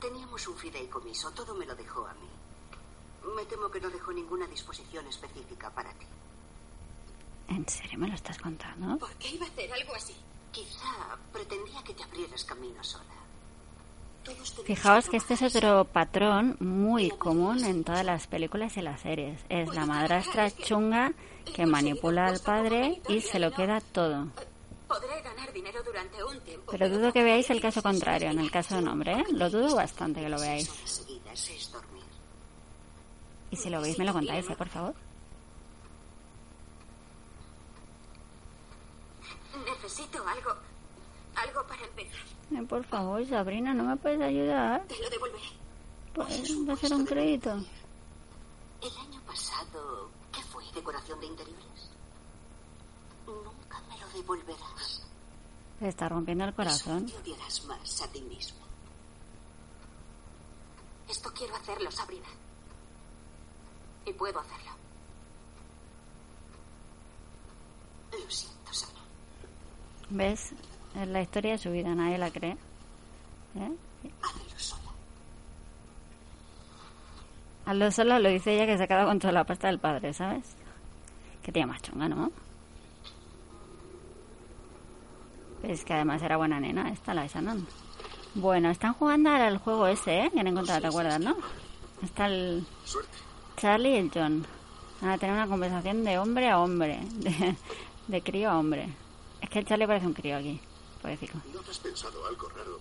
[0.00, 1.30] teníamos un fideicomiso.
[1.32, 2.28] Todo me lo dejó a mí.
[3.34, 6.06] Me temo que no dejó ninguna disposición específica para ti.
[7.48, 8.98] ¿En serio me lo estás contando?
[8.98, 10.14] ¿Por qué iba a hacer algo así?
[10.50, 13.04] Quizá pretendía que te abrieras camino sola.
[14.64, 19.00] Fijaos que que este es otro patrón muy común en todas las películas y las
[19.00, 19.40] series.
[19.48, 21.12] Es la madrastra chunga
[21.56, 24.28] que manipula al padre y se lo queda todo.
[24.92, 26.70] Podré ganar dinero durante un tiempo.
[26.70, 29.24] Pero dudo que veáis el caso contrario, en el caso de un hombre, ¿eh?
[29.32, 30.70] Lo dudo bastante que lo veáis.
[33.50, 34.54] Y si lo veis, me lo contáis, ¿eh?
[34.54, 34.94] Por favor.
[39.64, 40.50] Necesito algo.
[41.36, 42.20] Algo para empezar.
[42.54, 44.84] Eh, por favor, Sabrina, ¿no me puedes ayudar?
[44.88, 45.48] Te lo devolveré.
[46.12, 47.50] Pues va a ser un crédito.
[48.82, 50.64] El año pasado, ¿qué fue?
[50.74, 51.71] ¿Decoración de interiores?
[54.12, 55.06] Tarde volverás.
[55.78, 57.08] Te está rompiendo el corazón.
[57.08, 58.60] Solo te odiarás más a ti mismo.
[61.08, 62.28] Esto quiero hacerlo, Sabrina.
[64.06, 64.70] Y puedo hacerlo.
[68.12, 69.00] Lo siento, Sana.
[70.10, 70.52] ¿Ves?
[70.94, 72.52] Es la historia de su vida, nadie la cree.
[73.56, 73.76] ¿Eh?
[74.22, 74.90] Hazlo sola.
[77.66, 80.12] Hazlo sola lo dice ella que se ha quedado con toda la pasta del padre,
[80.12, 80.54] ¿sabes?
[81.42, 82.30] Que tiene más chunga, ¿no?
[85.62, 87.66] Es que además era buena nena, esta la de Shannon.
[88.34, 90.30] Bueno, están jugando ahora el juego ese, ¿eh?
[90.32, 91.36] Que han encontrado, ¿te acuerdas, no?
[92.02, 92.66] Está el.
[93.56, 94.44] Charlie y el John.
[95.00, 97.56] Van a tener una conversación de hombre a hombre, de,
[98.08, 98.88] de crío a hombre.
[99.40, 100.60] Es que el Charlie parece un crío aquí,
[101.02, 101.40] decirlo.
[101.52, 102.80] ¿No te has pensado algo raro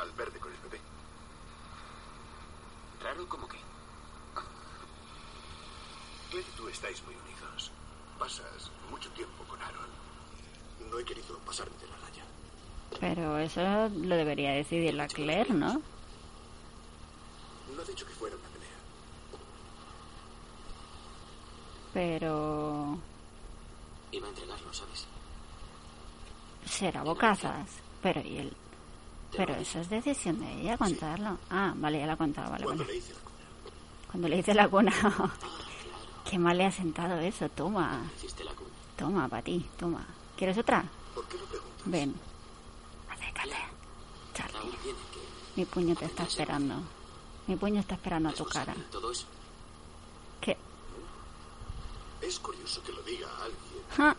[0.00, 0.80] al verte con el bebé?
[3.02, 3.58] ¿Raro como que?
[6.30, 7.70] Claire y tú estáis muy unidos.
[8.18, 9.43] Pasas mucho tiempo.
[10.94, 12.22] No he querido pasarme de la raya.
[13.00, 13.60] Pero eso
[14.06, 15.72] lo debería decidir la Claire, ¿no?
[17.74, 18.68] No he dicho que fuera una pelea.
[21.92, 22.96] Pero
[24.12, 25.06] Iba a entregarlo, ¿sabes?
[26.64, 27.68] será bocazas.
[28.00, 28.52] Pero y él.
[29.36, 31.38] Pero eso es decisión de ella contarlo.
[31.50, 32.92] Ah, vale, ya la ha contado, vale, Cuando vale.
[32.94, 33.32] le hice la cuna.
[34.12, 34.92] Cuando le hice la cuna.
[36.30, 37.48] Qué mal le ha sentado eso.
[37.48, 38.70] Toma, Hiciste la cuna.
[38.96, 40.06] toma, para ti, toma.
[40.36, 40.84] ¿Quieres otra?
[41.14, 41.82] ¿Por qué lo preguntas?
[41.84, 42.14] Ven.
[43.08, 43.56] Acércate.
[44.34, 44.78] Charlie,
[45.56, 46.74] mi puño te está esperando.
[47.46, 48.74] Mi puño está esperando a tu cara.
[48.90, 49.26] todo eso.
[50.40, 50.56] ¿Qué?
[52.22, 54.16] Es curioso que lo diga alguien Ja,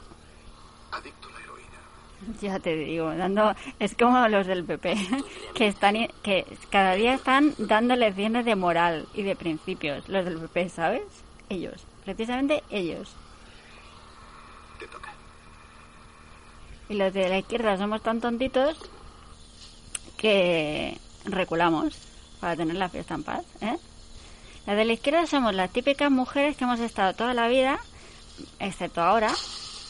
[0.92, 2.40] adicto a la heroína.
[2.40, 4.96] Ya te digo, dando es como los del PP
[5.56, 10.38] que están que cada día están dando lecciones de moral y de principios, los del
[10.40, 11.04] PP, ¿sabes?
[11.50, 13.16] Ellos, precisamente ellos.
[14.80, 15.15] Te toca.
[16.90, 18.78] Y los de la izquierda somos tan tontitos
[20.18, 21.96] que reculamos
[22.40, 23.78] para tener la fiesta en paz, ¿eh?
[24.66, 27.80] Las de la izquierda somos las típicas mujeres que hemos estado toda la vida,
[28.60, 29.32] excepto ahora,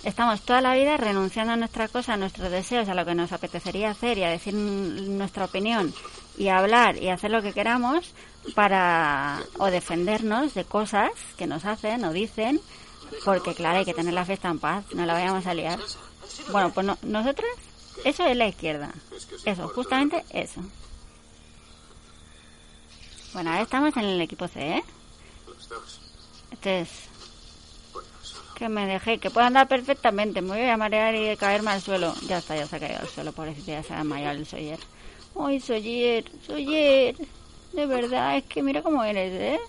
[0.04, 3.32] estamos toda la vida renunciando a nuestras cosas, a nuestros deseos, a lo que nos
[3.32, 5.94] apetecería hacer y a decir nuestra opinión
[6.38, 8.14] y a hablar y hacer lo que queramos
[8.54, 12.60] para o defendernos de cosas que nos hacen o dicen,
[13.24, 15.80] porque claro, hay que tener la fiesta en paz, no la vayamos a liar.
[16.52, 17.50] Bueno, pues no- nosotros,
[18.04, 18.94] eso es la izquierda.
[19.46, 20.62] Eso, justamente eso.
[23.34, 24.84] Bueno, estamos en el equipo C, ¿eh?
[26.52, 26.90] Este es...
[28.56, 30.42] Que me dejé, que puedo andar perfectamente.
[30.42, 32.14] Me voy a marear y caerme al suelo.
[32.28, 34.80] Ya está, ya se ha caído al suelo, pobrecito, ya se ha desmayado el Soyer.
[35.38, 37.18] Ay, Soyer, Soyer.
[37.74, 39.60] De verdad, es que mira cómo eres, ¿eh?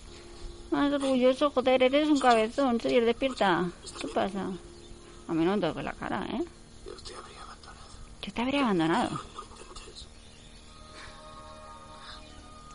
[0.71, 2.79] Más orgulloso, joder, eres un cabezón.
[2.79, 3.69] Soyer, despierta.
[3.99, 4.51] ¿Qué pasa?
[5.27, 6.41] A mí no me la cara, ¿eh?
[6.85, 7.87] Yo te habría abandonado.
[8.27, 9.09] Yo te habría abandonado.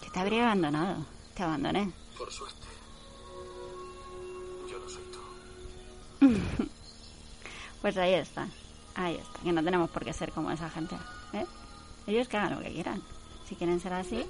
[0.02, 1.04] Yo te habría abandonado.
[1.34, 1.92] Te abandoné.
[2.16, 2.66] Por suerte.
[4.70, 6.68] Yo no soy tú.
[7.82, 8.48] Pues ahí está.
[8.94, 9.40] Ahí está.
[9.40, 10.96] Que no tenemos por qué ser como esa gente.
[11.34, 11.44] ¿eh?
[12.06, 13.02] Ellos que hagan lo que quieran.
[13.46, 14.24] Si quieren ser así.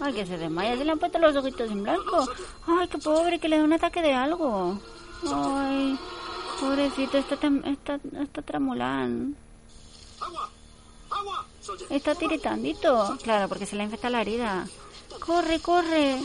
[0.00, 0.76] Ay, que se desmaya.
[0.76, 2.26] Se le han puesto los ojitos en blanco.
[2.66, 4.80] Ay, qué pobre, que le da un ataque de algo.
[5.32, 5.96] Ay,
[6.58, 7.36] pobrecito, está,
[7.66, 9.36] está, está tremulán.
[10.20, 10.55] ¡Agua!
[11.90, 13.16] Está tiritandito.
[13.22, 14.66] Claro, porque se le infecta la herida.
[15.20, 16.20] Corre, corre.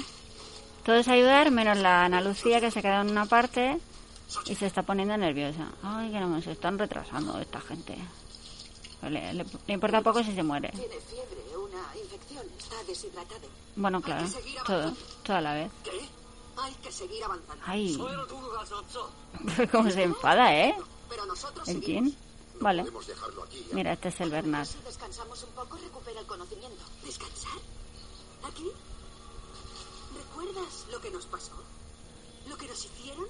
[0.86, 3.80] Todos a ayudar, menos la Ana Lucía que se queda en una parte
[4.46, 5.68] y se está poniendo nerviosa.
[5.84, 7.96] Ay, que no me se están retrasando esta gente.
[9.04, 10.70] Le, le- le importa poco si se muere.
[10.70, 13.48] Tiene fiebre, una infección, está deshidratado.
[13.76, 14.28] Bueno, claro,
[14.66, 14.94] todo,
[15.24, 15.72] toda la vez.
[15.84, 15.92] ¿Qué?
[16.62, 17.64] Hay que seguir avanzando.
[17.66, 17.98] Ay,
[19.72, 20.76] cómo se enfada, ¿eh?
[21.68, 22.16] ¿El quién?
[22.62, 22.84] Vale.
[22.84, 23.68] Podemos dejarlo aquí.
[23.74, 24.68] Mira, este es el Bernard.
[24.68, 26.84] Si descansamos un poco, recupera el conocimiento.
[27.04, 27.58] ¿Descansar?
[28.44, 28.68] ¿Aquí?
[30.16, 31.54] ¿Recuerdas lo que nos pasó?
[32.48, 33.26] ¿Lo que nos hicieron?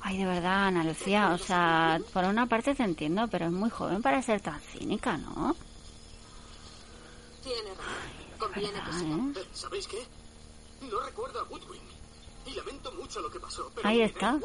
[0.00, 3.70] Ay, de verdad, Ana Lucía, o sea, por una parte te entiendo, pero es muy
[3.70, 5.56] joven para ser tan cínica, ¿no?
[7.42, 8.38] Tiene razón.
[8.38, 9.16] Conviene que siga.
[9.16, 9.32] ¿eh?
[9.36, 10.06] Eh, ¿Sabéis qué?
[10.90, 11.80] No recuerdo a Woodwing.
[12.46, 14.38] Y lamento mucho lo que pasó, pero Ahí está.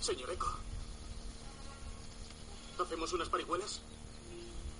[0.00, 0.61] Señor Eco.
[2.82, 3.80] ¿Hacemos unas parihuelas?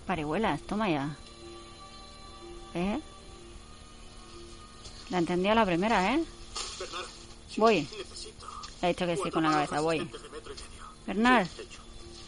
[0.06, 1.16] Parihuelas, toma ya.
[2.74, 3.00] ¿Eh?
[5.10, 6.24] La entendió la primera, ¿eh?
[6.78, 7.06] Bernard,
[7.56, 7.88] Voy.
[8.80, 10.10] Le he dicho que sí con la cabeza, voy.
[11.06, 11.46] Bernard,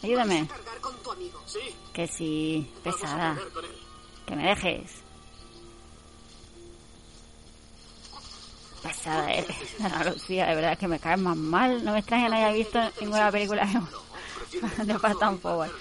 [0.03, 0.47] ayúdame.
[0.47, 1.41] Cargar con tu amigo.
[1.45, 1.59] Sí,
[1.93, 3.37] Que sí, a pesada.
[4.25, 4.91] Que me dejes.
[8.81, 11.83] Pesada eres, Ana Lucía, de verdad que me caes más mal.
[11.83, 13.81] No me extraña que no haya visto ninguna película de,
[15.41, 15.71] Forward.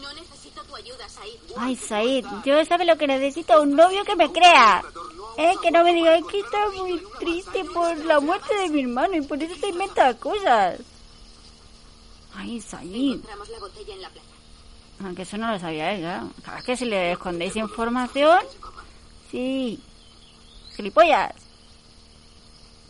[0.00, 1.40] No necesito tu ayuda, Said.
[1.56, 4.82] Ay, Said, yo sabes lo que necesito, un novio que me crea.
[5.38, 8.82] Eh, que no me diga, es que está muy triste por la muerte de mi
[8.82, 10.80] hermano y por eso se inventa cosas.
[12.34, 13.20] Ay, Said.
[15.04, 16.30] Aunque eso no lo sabía él, claro.
[16.42, 18.40] Claro, es que si le escondéis información...
[19.30, 19.80] Sí.
[20.74, 21.34] Gilipollas.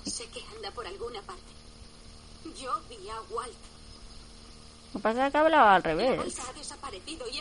[0.05, 1.43] Sé que anda por alguna parte.
[2.61, 3.66] Yo vi a Walt.
[4.97, 6.19] Que pasa que hablaba al revés.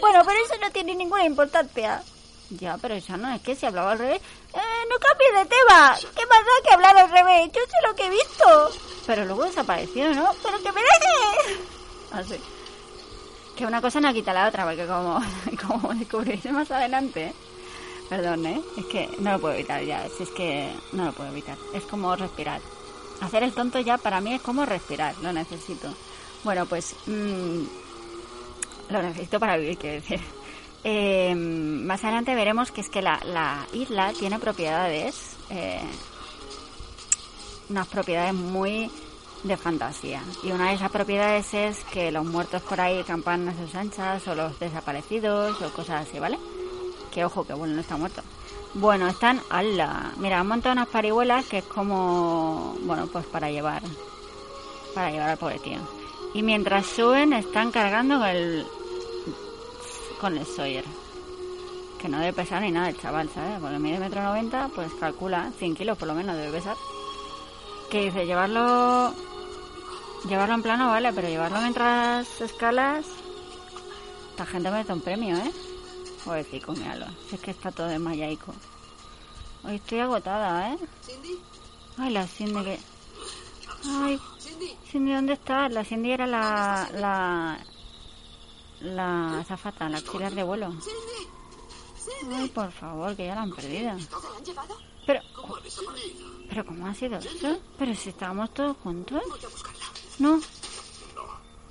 [0.01, 2.03] Bueno, pero eso no tiene ninguna importancia.
[2.49, 4.22] Ya, pero eso no, es que si hablaba al revés...
[4.53, 5.95] ¡Eh, no cambies de tema!
[6.16, 7.51] ¿Qué más da que hablar al revés?
[7.53, 8.72] Yo sé lo que he visto.
[9.08, 10.34] Pero luego desapareció, ¿no?
[10.43, 11.62] ¡Pero que me deje!
[12.12, 12.36] Así.
[13.56, 15.22] Que una cosa no quita la otra, porque como,
[15.68, 17.34] como descubriréis más adelante...
[18.10, 18.62] Perdón, ¿eh?
[18.78, 20.08] Es que no lo puedo evitar ya.
[20.10, 21.58] Si es que no lo puedo evitar.
[21.74, 22.60] Es como respirar.
[23.22, 25.16] Hacer el tonto ya para mí es como respirar.
[25.24, 25.91] Lo necesito.
[26.46, 26.96] Bueno, pues...
[27.08, 27.64] mm,
[28.89, 30.22] lo necesito para vivir, quiero decir.
[30.88, 35.82] Eh, más adelante veremos que es que la, la isla tiene propiedades, eh,
[37.72, 38.91] unas propiedades muy
[39.41, 40.22] de fantasía.
[40.43, 44.28] Y una de esas propiedades es que los muertos por ahí campan a sus anchas,
[44.28, 46.38] o los desaparecidos, o cosas así, ¿vale?
[47.12, 48.22] Que ojo, que bueno, no está muerto.
[48.76, 53.82] Bueno, están, ala, mira, han montado unas parihuelas que es como, bueno, pues para llevar,
[54.93, 55.80] para llevar al pobre tío.
[56.36, 58.68] Y mientras suben, están cargando con el,
[60.20, 60.84] con el Sawyer.
[61.98, 63.58] Que no debe pesar ni nada el chaval, ¿sabes?
[63.62, 66.76] Porque mide metro noventa, pues calcula 100 kilos por lo menos debe pesar.
[67.90, 69.14] Que dice, llevarlo...
[70.28, 73.06] Llevarlo en plano vale, pero llevarlo mientras escalas...
[74.32, 75.52] Esta gente merece un premio, ¿eh?
[76.26, 77.06] Jodercico, míralo.
[77.30, 78.54] Si es que está todo desmayaico.
[79.64, 80.78] Hoy estoy agotada, ¿eh?
[81.02, 81.40] Cindy,
[81.98, 82.80] Ay, la Cindy que...
[83.86, 84.20] Ay,
[84.91, 85.70] Cindy, ¿dónde está?
[85.70, 86.89] La Cindy era la...
[86.93, 87.60] La...
[88.82, 90.74] La azafata, la auxiliar de vuelo.
[92.53, 93.95] Por favor, que ya la han perdido.
[95.08, 95.22] Pero,
[96.49, 97.58] pero ¿cómo ha sido eso?
[97.78, 99.22] Pero si estábamos todos juntos.
[100.20, 100.41] No, No,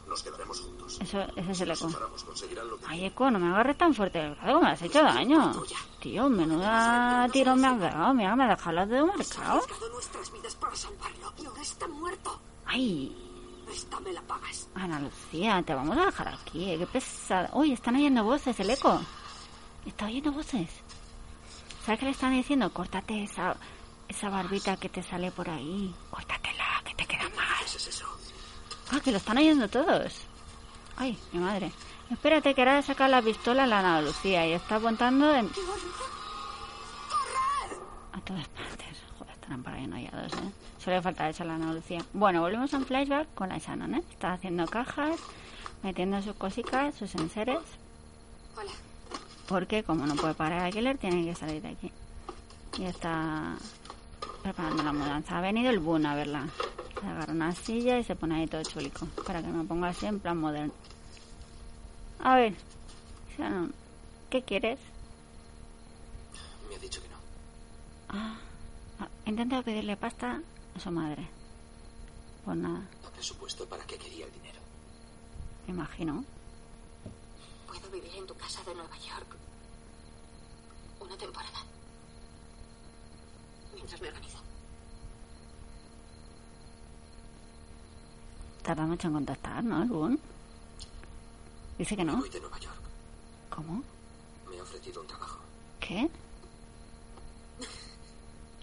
[0.08, 0.98] nos quedaremos juntos.
[1.00, 1.88] eso, ese es el eco.
[2.86, 5.52] Ay, eco, no me agarres tan fuerte del brazo, me has hecho daño.
[6.00, 8.14] Tío, menuda tiro me has dado.
[8.14, 9.64] Mira, me has dejado los dedos marcados.
[9.92, 10.30] nuestras.
[12.66, 13.14] Ay,
[13.72, 14.68] Esta me la pagas.
[14.74, 16.70] Ana Lucía, te vamos a dejar aquí.
[16.70, 17.50] eh, Qué pesada.
[17.54, 19.00] Uy, están oyendo voces, el eco.
[19.86, 20.68] Está oyendo voces.
[21.84, 22.72] ¿Sabes qué le están diciendo?
[22.72, 23.56] Córtate esa,
[24.08, 25.94] esa barbita que te sale por ahí.
[26.10, 27.58] Córtatela, que te queda mal.
[27.70, 28.06] ¿Qué es eso?
[28.92, 30.14] Ah, que lo están oyendo todos.
[30.96, 31.72] Ay, mi madre.
[32.10, 35.50] Espérate, que ahora sacar la pistola la Ana Lucía y está apuntando en...
[38.12, 38.83] a todas partes.
[39.44, 40.52] Estarán por ahí enrollados, ¿eh?
[40.82, 42.02] Solo le falta a la Ana Lucía.
[42.14, 44.02] Bueno, volvemos a un flashback con la Shannon, ¿eh?
[44.10, 45.20] Está haciendo cajas,
[45.82, 47.58] metiendo sus cositas, sus enseres,
[48.56, 48.70] Hola.
[49.46, 51.92] porque como no puede parar el alquiler, tiene que salir de aquí.
[52.78, 53.54] Y está
[54.42, 55.36] preparando la mudanza.
[55.36, 56.48] Ha venido el Boon a verla.
[56.98, 59.04] Se agarra una silla y se pone ahí todo chulico.
[59.26, 60.72] Para que me ponga así en plan moderno.
[62.20, 62.54] A ver,
[63.36, 63.74] Shannon,
[64.30, 64.78] ¿qué quieres?
[66.70, 67.16] Me ha dicho que no.
[68.08, 68.36] Ah,
[69.00, 70.40] ah, he intentado pedirle pasta
[70.76, 71.28] a su madre.
[72.44, 74.60] Pues nada, ¿Ha presupuesto para qué quería el dinero?
[75.66, 76.24] me imagino.
[77.66, 79.26] Puedo vivir en tu casa de Nueva York
[81.00, 81.58] una temporada.
[83.74, 84.38] Mientras me organizo.
[88.62, 90.18] Tarda mucho en contactar, ¿no, Boon?
[91.78, 92.16] Dice que no.
[92.18, 92.80] voy de Nueva York.
[93.50, 93.82] ¿Cómo?
[94.48, 95.40] Me ha ofrecido un trabajo.
[95.80, 96.08] ¿Qué?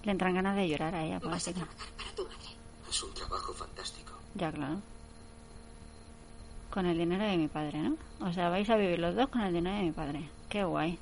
[0.04, 2.38] Le entran ganas de llorar a ella, por Vas a trabajar para tu madre.
[2.89, 4.14] Es un trabajo fantástico.
[4.36, 4.82] Ya, claro.
[6.72, 7.97] Con el dinero de mi padre, ¿no?
[8.26, 10.30] O sea, vais a vivir los dos con el dinero de mi padre.
[10.49, 10.97] Qué guay.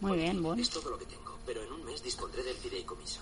[0.00, 0.58] Muy bien, Boon.
[0.58, 3.20] Es todo lo que tengo, pero en un mes dispondré del fideicomiso.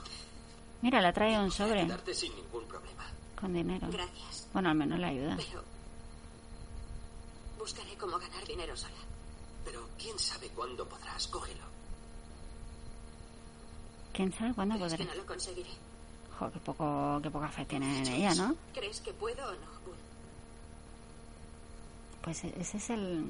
[0.82, 3.04] Mira, le ha traído un sobre sin ningún problema.
[3.40, 3.86] con dinero.
[3.90, 4.48] Gracias.
[4.52, 5.36] Bueno, al menos le ayuda.
[5.36, 5.62] Pero
[7.58, 8.92] buscaré cómo ganar dinero sola.
[9.64, 11.26] Pero quién sabe cuándo podrás.
[11.28, 11.73] Cógelo.
[14.14, 15.10] ¿Quién sabe cuándo ¿Crees que podré?
[15.16, 15.70] no lo conseguiré?
[16.38, 18.54] Jo, qué, poco, qué poca fe tiene en ella, ¿no?
[18.72, 19.74] ¿Crees que puedo o no?
[22.22, 23.24] Pues e- ese es el...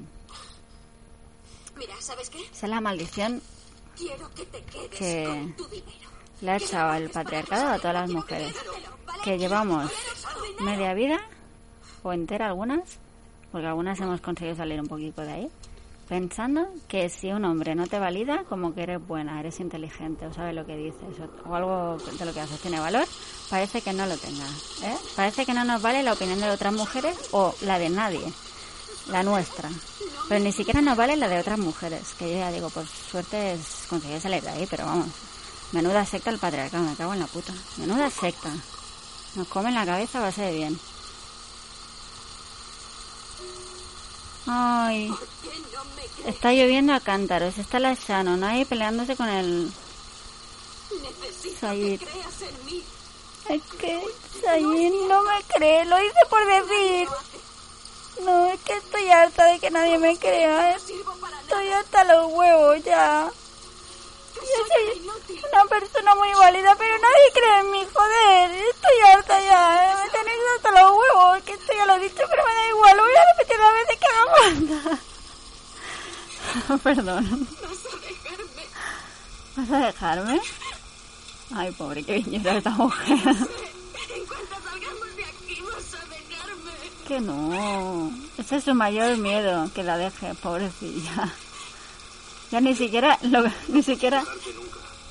[1.77, 2.41] Mira, ¿sabes qué?
[2.41, 3.41] Esa es la maldición
[3.97, 6.09] Quiero que te quedes Que- con tu dinero.
[6.41, 8.55] le ha echado el patriarcado a todas las mujeres.
[9.23, 9.91] Que llevamos
[10.61, 11.19] media vida,
[12.03, 12.81] o entera algunas,
[13.51, 15.51] porque algunas hemos conseguido salir un poquito de ahí,
[16.07, 20.33] pensando que si un hombre no te valida, como que eres buena, eres inteligente, o
[20.33, 21.01] sabes lo que dices,
[21.45, 23.07] o, algo de lo que haces tiene valor,
[23.49, 24.45] parece que no lo tenga.
[24.83, 24.97] ¿eh?
[25.15, 28.33] Parece que no nos vale la opinión de otras mujeres o la de nadie.
[29.11, 29.69] la nuestra.
[30.27, 33.53] Pero ni siquiera nos vale la de otras mujeres, que yo ya digo, por suerte
[33.53, 35.07] es conseguir salir de ahí, pero vamos.
[35.71, 37.53] Menuda secta el patriarcado, me cago en la puta.
[37.77, 38.49] Menuda secta.
[39.35, 40.79] Nos comen la cabeza a base de bien.
[44.47, 45.11] Ay,
[46.25, 49.71] está lloviendo a cántaros, está la Shannon ahí peleándose con el...
[51.73, 51.99] Mí.
[53.49, 54.03] Es que
[54.43, 57.07] Sayin no me cree, lo hice por decir.
[58.23, 60.75] No, es que estoy harta de que nadie me crea.
[60.75, 63.31] Estoy hasta los huevos ya.
[64.35, 68.51] Yo soy una persona muy válida, pero nadie cree en mí, joder.
[68.51, 71.43] Estoy harta ya, me tenéis hasta los huevos.
[71.43, 72.97] Que esto ya lo he dicho, pero me da igual.
[72.99, 74.99] Voy a repetir las veces que haga falta.
[76.83, 77.47] Perdón.
[79.55, 80.41] Vas a dejarme.
[81.55, 83.35] Ay, pobre, qué viñera esta mujer.
[87.07, 88.11] Que no.
[88.37, 91.33] Ese es su mayor miedo, que la deje, pobrecilla.
[92.51, 94.23] Ya ni siquiera, lo, ni siquiera,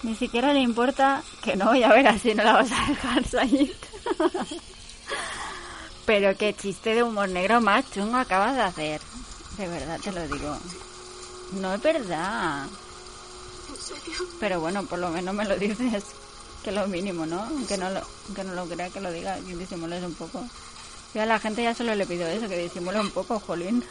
[0.03, 3.77] ni siquiera le importa que no, ya verás si no la vas a dejar salir.
[6.07, 9.01] Pero qué chiste de humor negro más chungo acabas de hacer.
[9.57, 10.57] De verdad te lo digo.
[11.53, 12.67] No es verdad.
[14.41, 16.05] Pero bueno, por lo menos me lo dices.
[16.63, 17.43] Que lo mínimo, ¿no?
[17.43, 20.43] Aunque no lo, aunque no lo crea que lo diga y disimules un poco.
[21.15, 23.85] Yo a la gente ya solo le pido eso, que disimule un poco, jolín.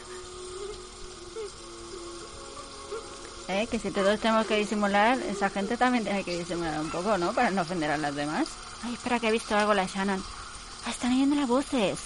[3.48, 3.66] ¿Eh?
[3.70, 7.32] Que si todos tenemos que disimular, esa gente también tiene que disimular un poco, ¿no?
[7.32, 8.48] Para no ofender a las demás.
[8.82, 10.22] Ay, espera que he visto algo la Shannon.
[10.86, 11.98] Ah, están oyendo las voces.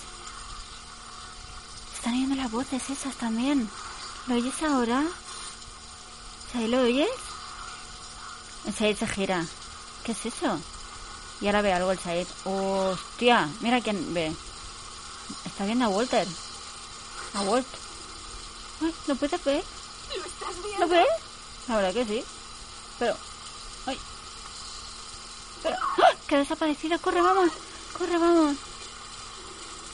[1.94, 3.68] Están oyendo las voces esas también.
[4.26, 5.04] ¿Lo oyes ahora?
[6.54, 7.08] ¿Ahí lo oyes?
[8.66, 9.46] El Said se gira.
[10.04, 10.58] ¿Qué es eso?
[11.40, 12.26] Y ahora ve algo el Said.
[12.44, 13.48] ¡Hostia!
[13.60, 14.32] Mira quién ve.
[15.44, 16.26] Está viendo a Walter.
[17.34, 17.66] A Walt.
[18.80, 19.64] Ay, ¿lo puedes ver?
[20.16, 20.86] ¿Lo estás viendo?
[20.86, 21.27] ¿Lo ves?
[21.68, 22.24] La que sí.
[22.98, 23.14] Pero...
[23.86, 23.98] ¡Ay!
[25.62, 25.76] Pero...
[25.76, 26.12] ¡Ah!
[26.26, 26.98] ¡Que desaparecido!
[26.98, 27.50] ¡Corre, vamos!
[27.96, 28.56] ¡Corre, vamos!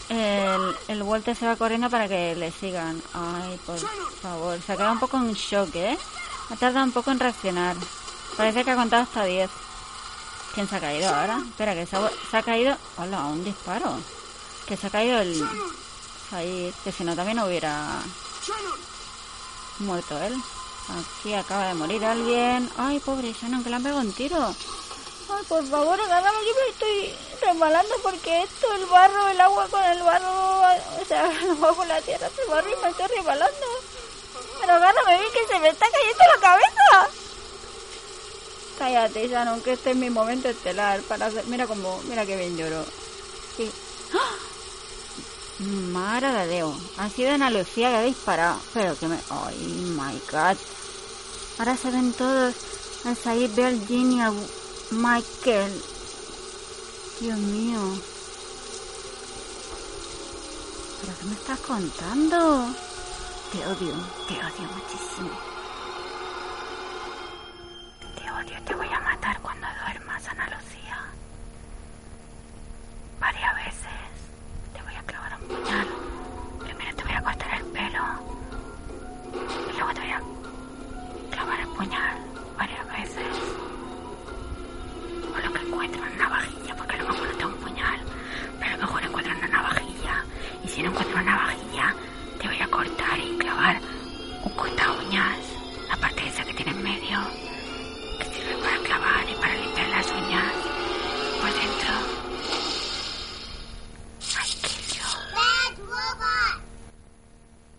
[0.08, 3.02] El, el Walter se va corriendo para que le sigan.
[3.12, 3.78] Ay, por
[4.22, 4.60] favor.
[4.64, 5.98] Se ha quedado un poco en shock, ¿eh?
[6.50, 7.76] Ha tardado un poco en reaccionar.
[8.36, 9.50] Parece que ha contado hasta 10.
[10.54, 11.42] ¿Quién se ha caído ahora?
[11.44, 12.76] Espera, que se ha, se ha caído...
[12.98, 13.24] ¡Hola!
[13.24, 13.98] Un disparo.
[14.66, 15.42] Que se ha caído el...
[16.30, 16.74] Said.
[16.84, 17.98] Que si no también hubiera
[19.80, 20.34] muerto él.
[20.88, 22.70] Aquí acaba de morir alguien.
[22.76, 24.54] Ay, pobre Shannon, que le han pegado un tiro.
[25.30, 29.82] Ay, por favor, agárrame que me estoy resbalando porque esto, el barro, el agua con
[29.82, 30.60] el barro,
[31.00, 33.66] o sea, el agua con la tierra, el barro y me estoy resbalando.
[34.60, 37.08] Pero agárrame bien que se me está cayendo la cabeza.
[38.78, 41.44] Cállate, Shannon, que este es mi momento estelar para hacer...
[41.46, 42.84] Mira como, mira que bien lloro.
[44.14, 44.53] ¡Ah!
[45.64, 46.64] Mara de.
[46.98, 48.60] Ha sido Ana Lucía que ha disparado.
[48.72, 49.18] Pero que me...
[49.30, 50.56] ¡Ay, my God!
[51.58, 52.54] Ahora se ven todos.
[53.04, 54.32] Al Ginny, a
[54.90, 55.82] Michael.
[57.20, 57.80] Dios mío.
[61.00, 62.66] ¿Pero qué me estás contando?
[63.52, 63.94] Te odio,
[64.26, 65.30] te odio muchísimo.
[68.16, 70.98] Te odio, te voy a matar cuando duermas, Ana Lucía.
[73.20, 73.73] Varias veces.
[75.48, 78.02] Primero te voy a cortar el pelo.
[79.70, 80.22] Y luego te voy a
[81.30, 82.16] clavar el puñal
[82.58, 83.26] varias veces.
[85.34, 88.00] O lo que encuentro en una navajilla, porque a lo mejor no tengo un puñal.
[88.58, 90.24] Pero a lo mejor encuentro una navajilla.
[90.64, 91.94] Y si no encuentro una navajilla,
[92.40, 93.80] te voy a cortar y clavar
[94.44, 95.38] un corta uñas.
[95.88, 97.43] La parte esa que tiene en medio.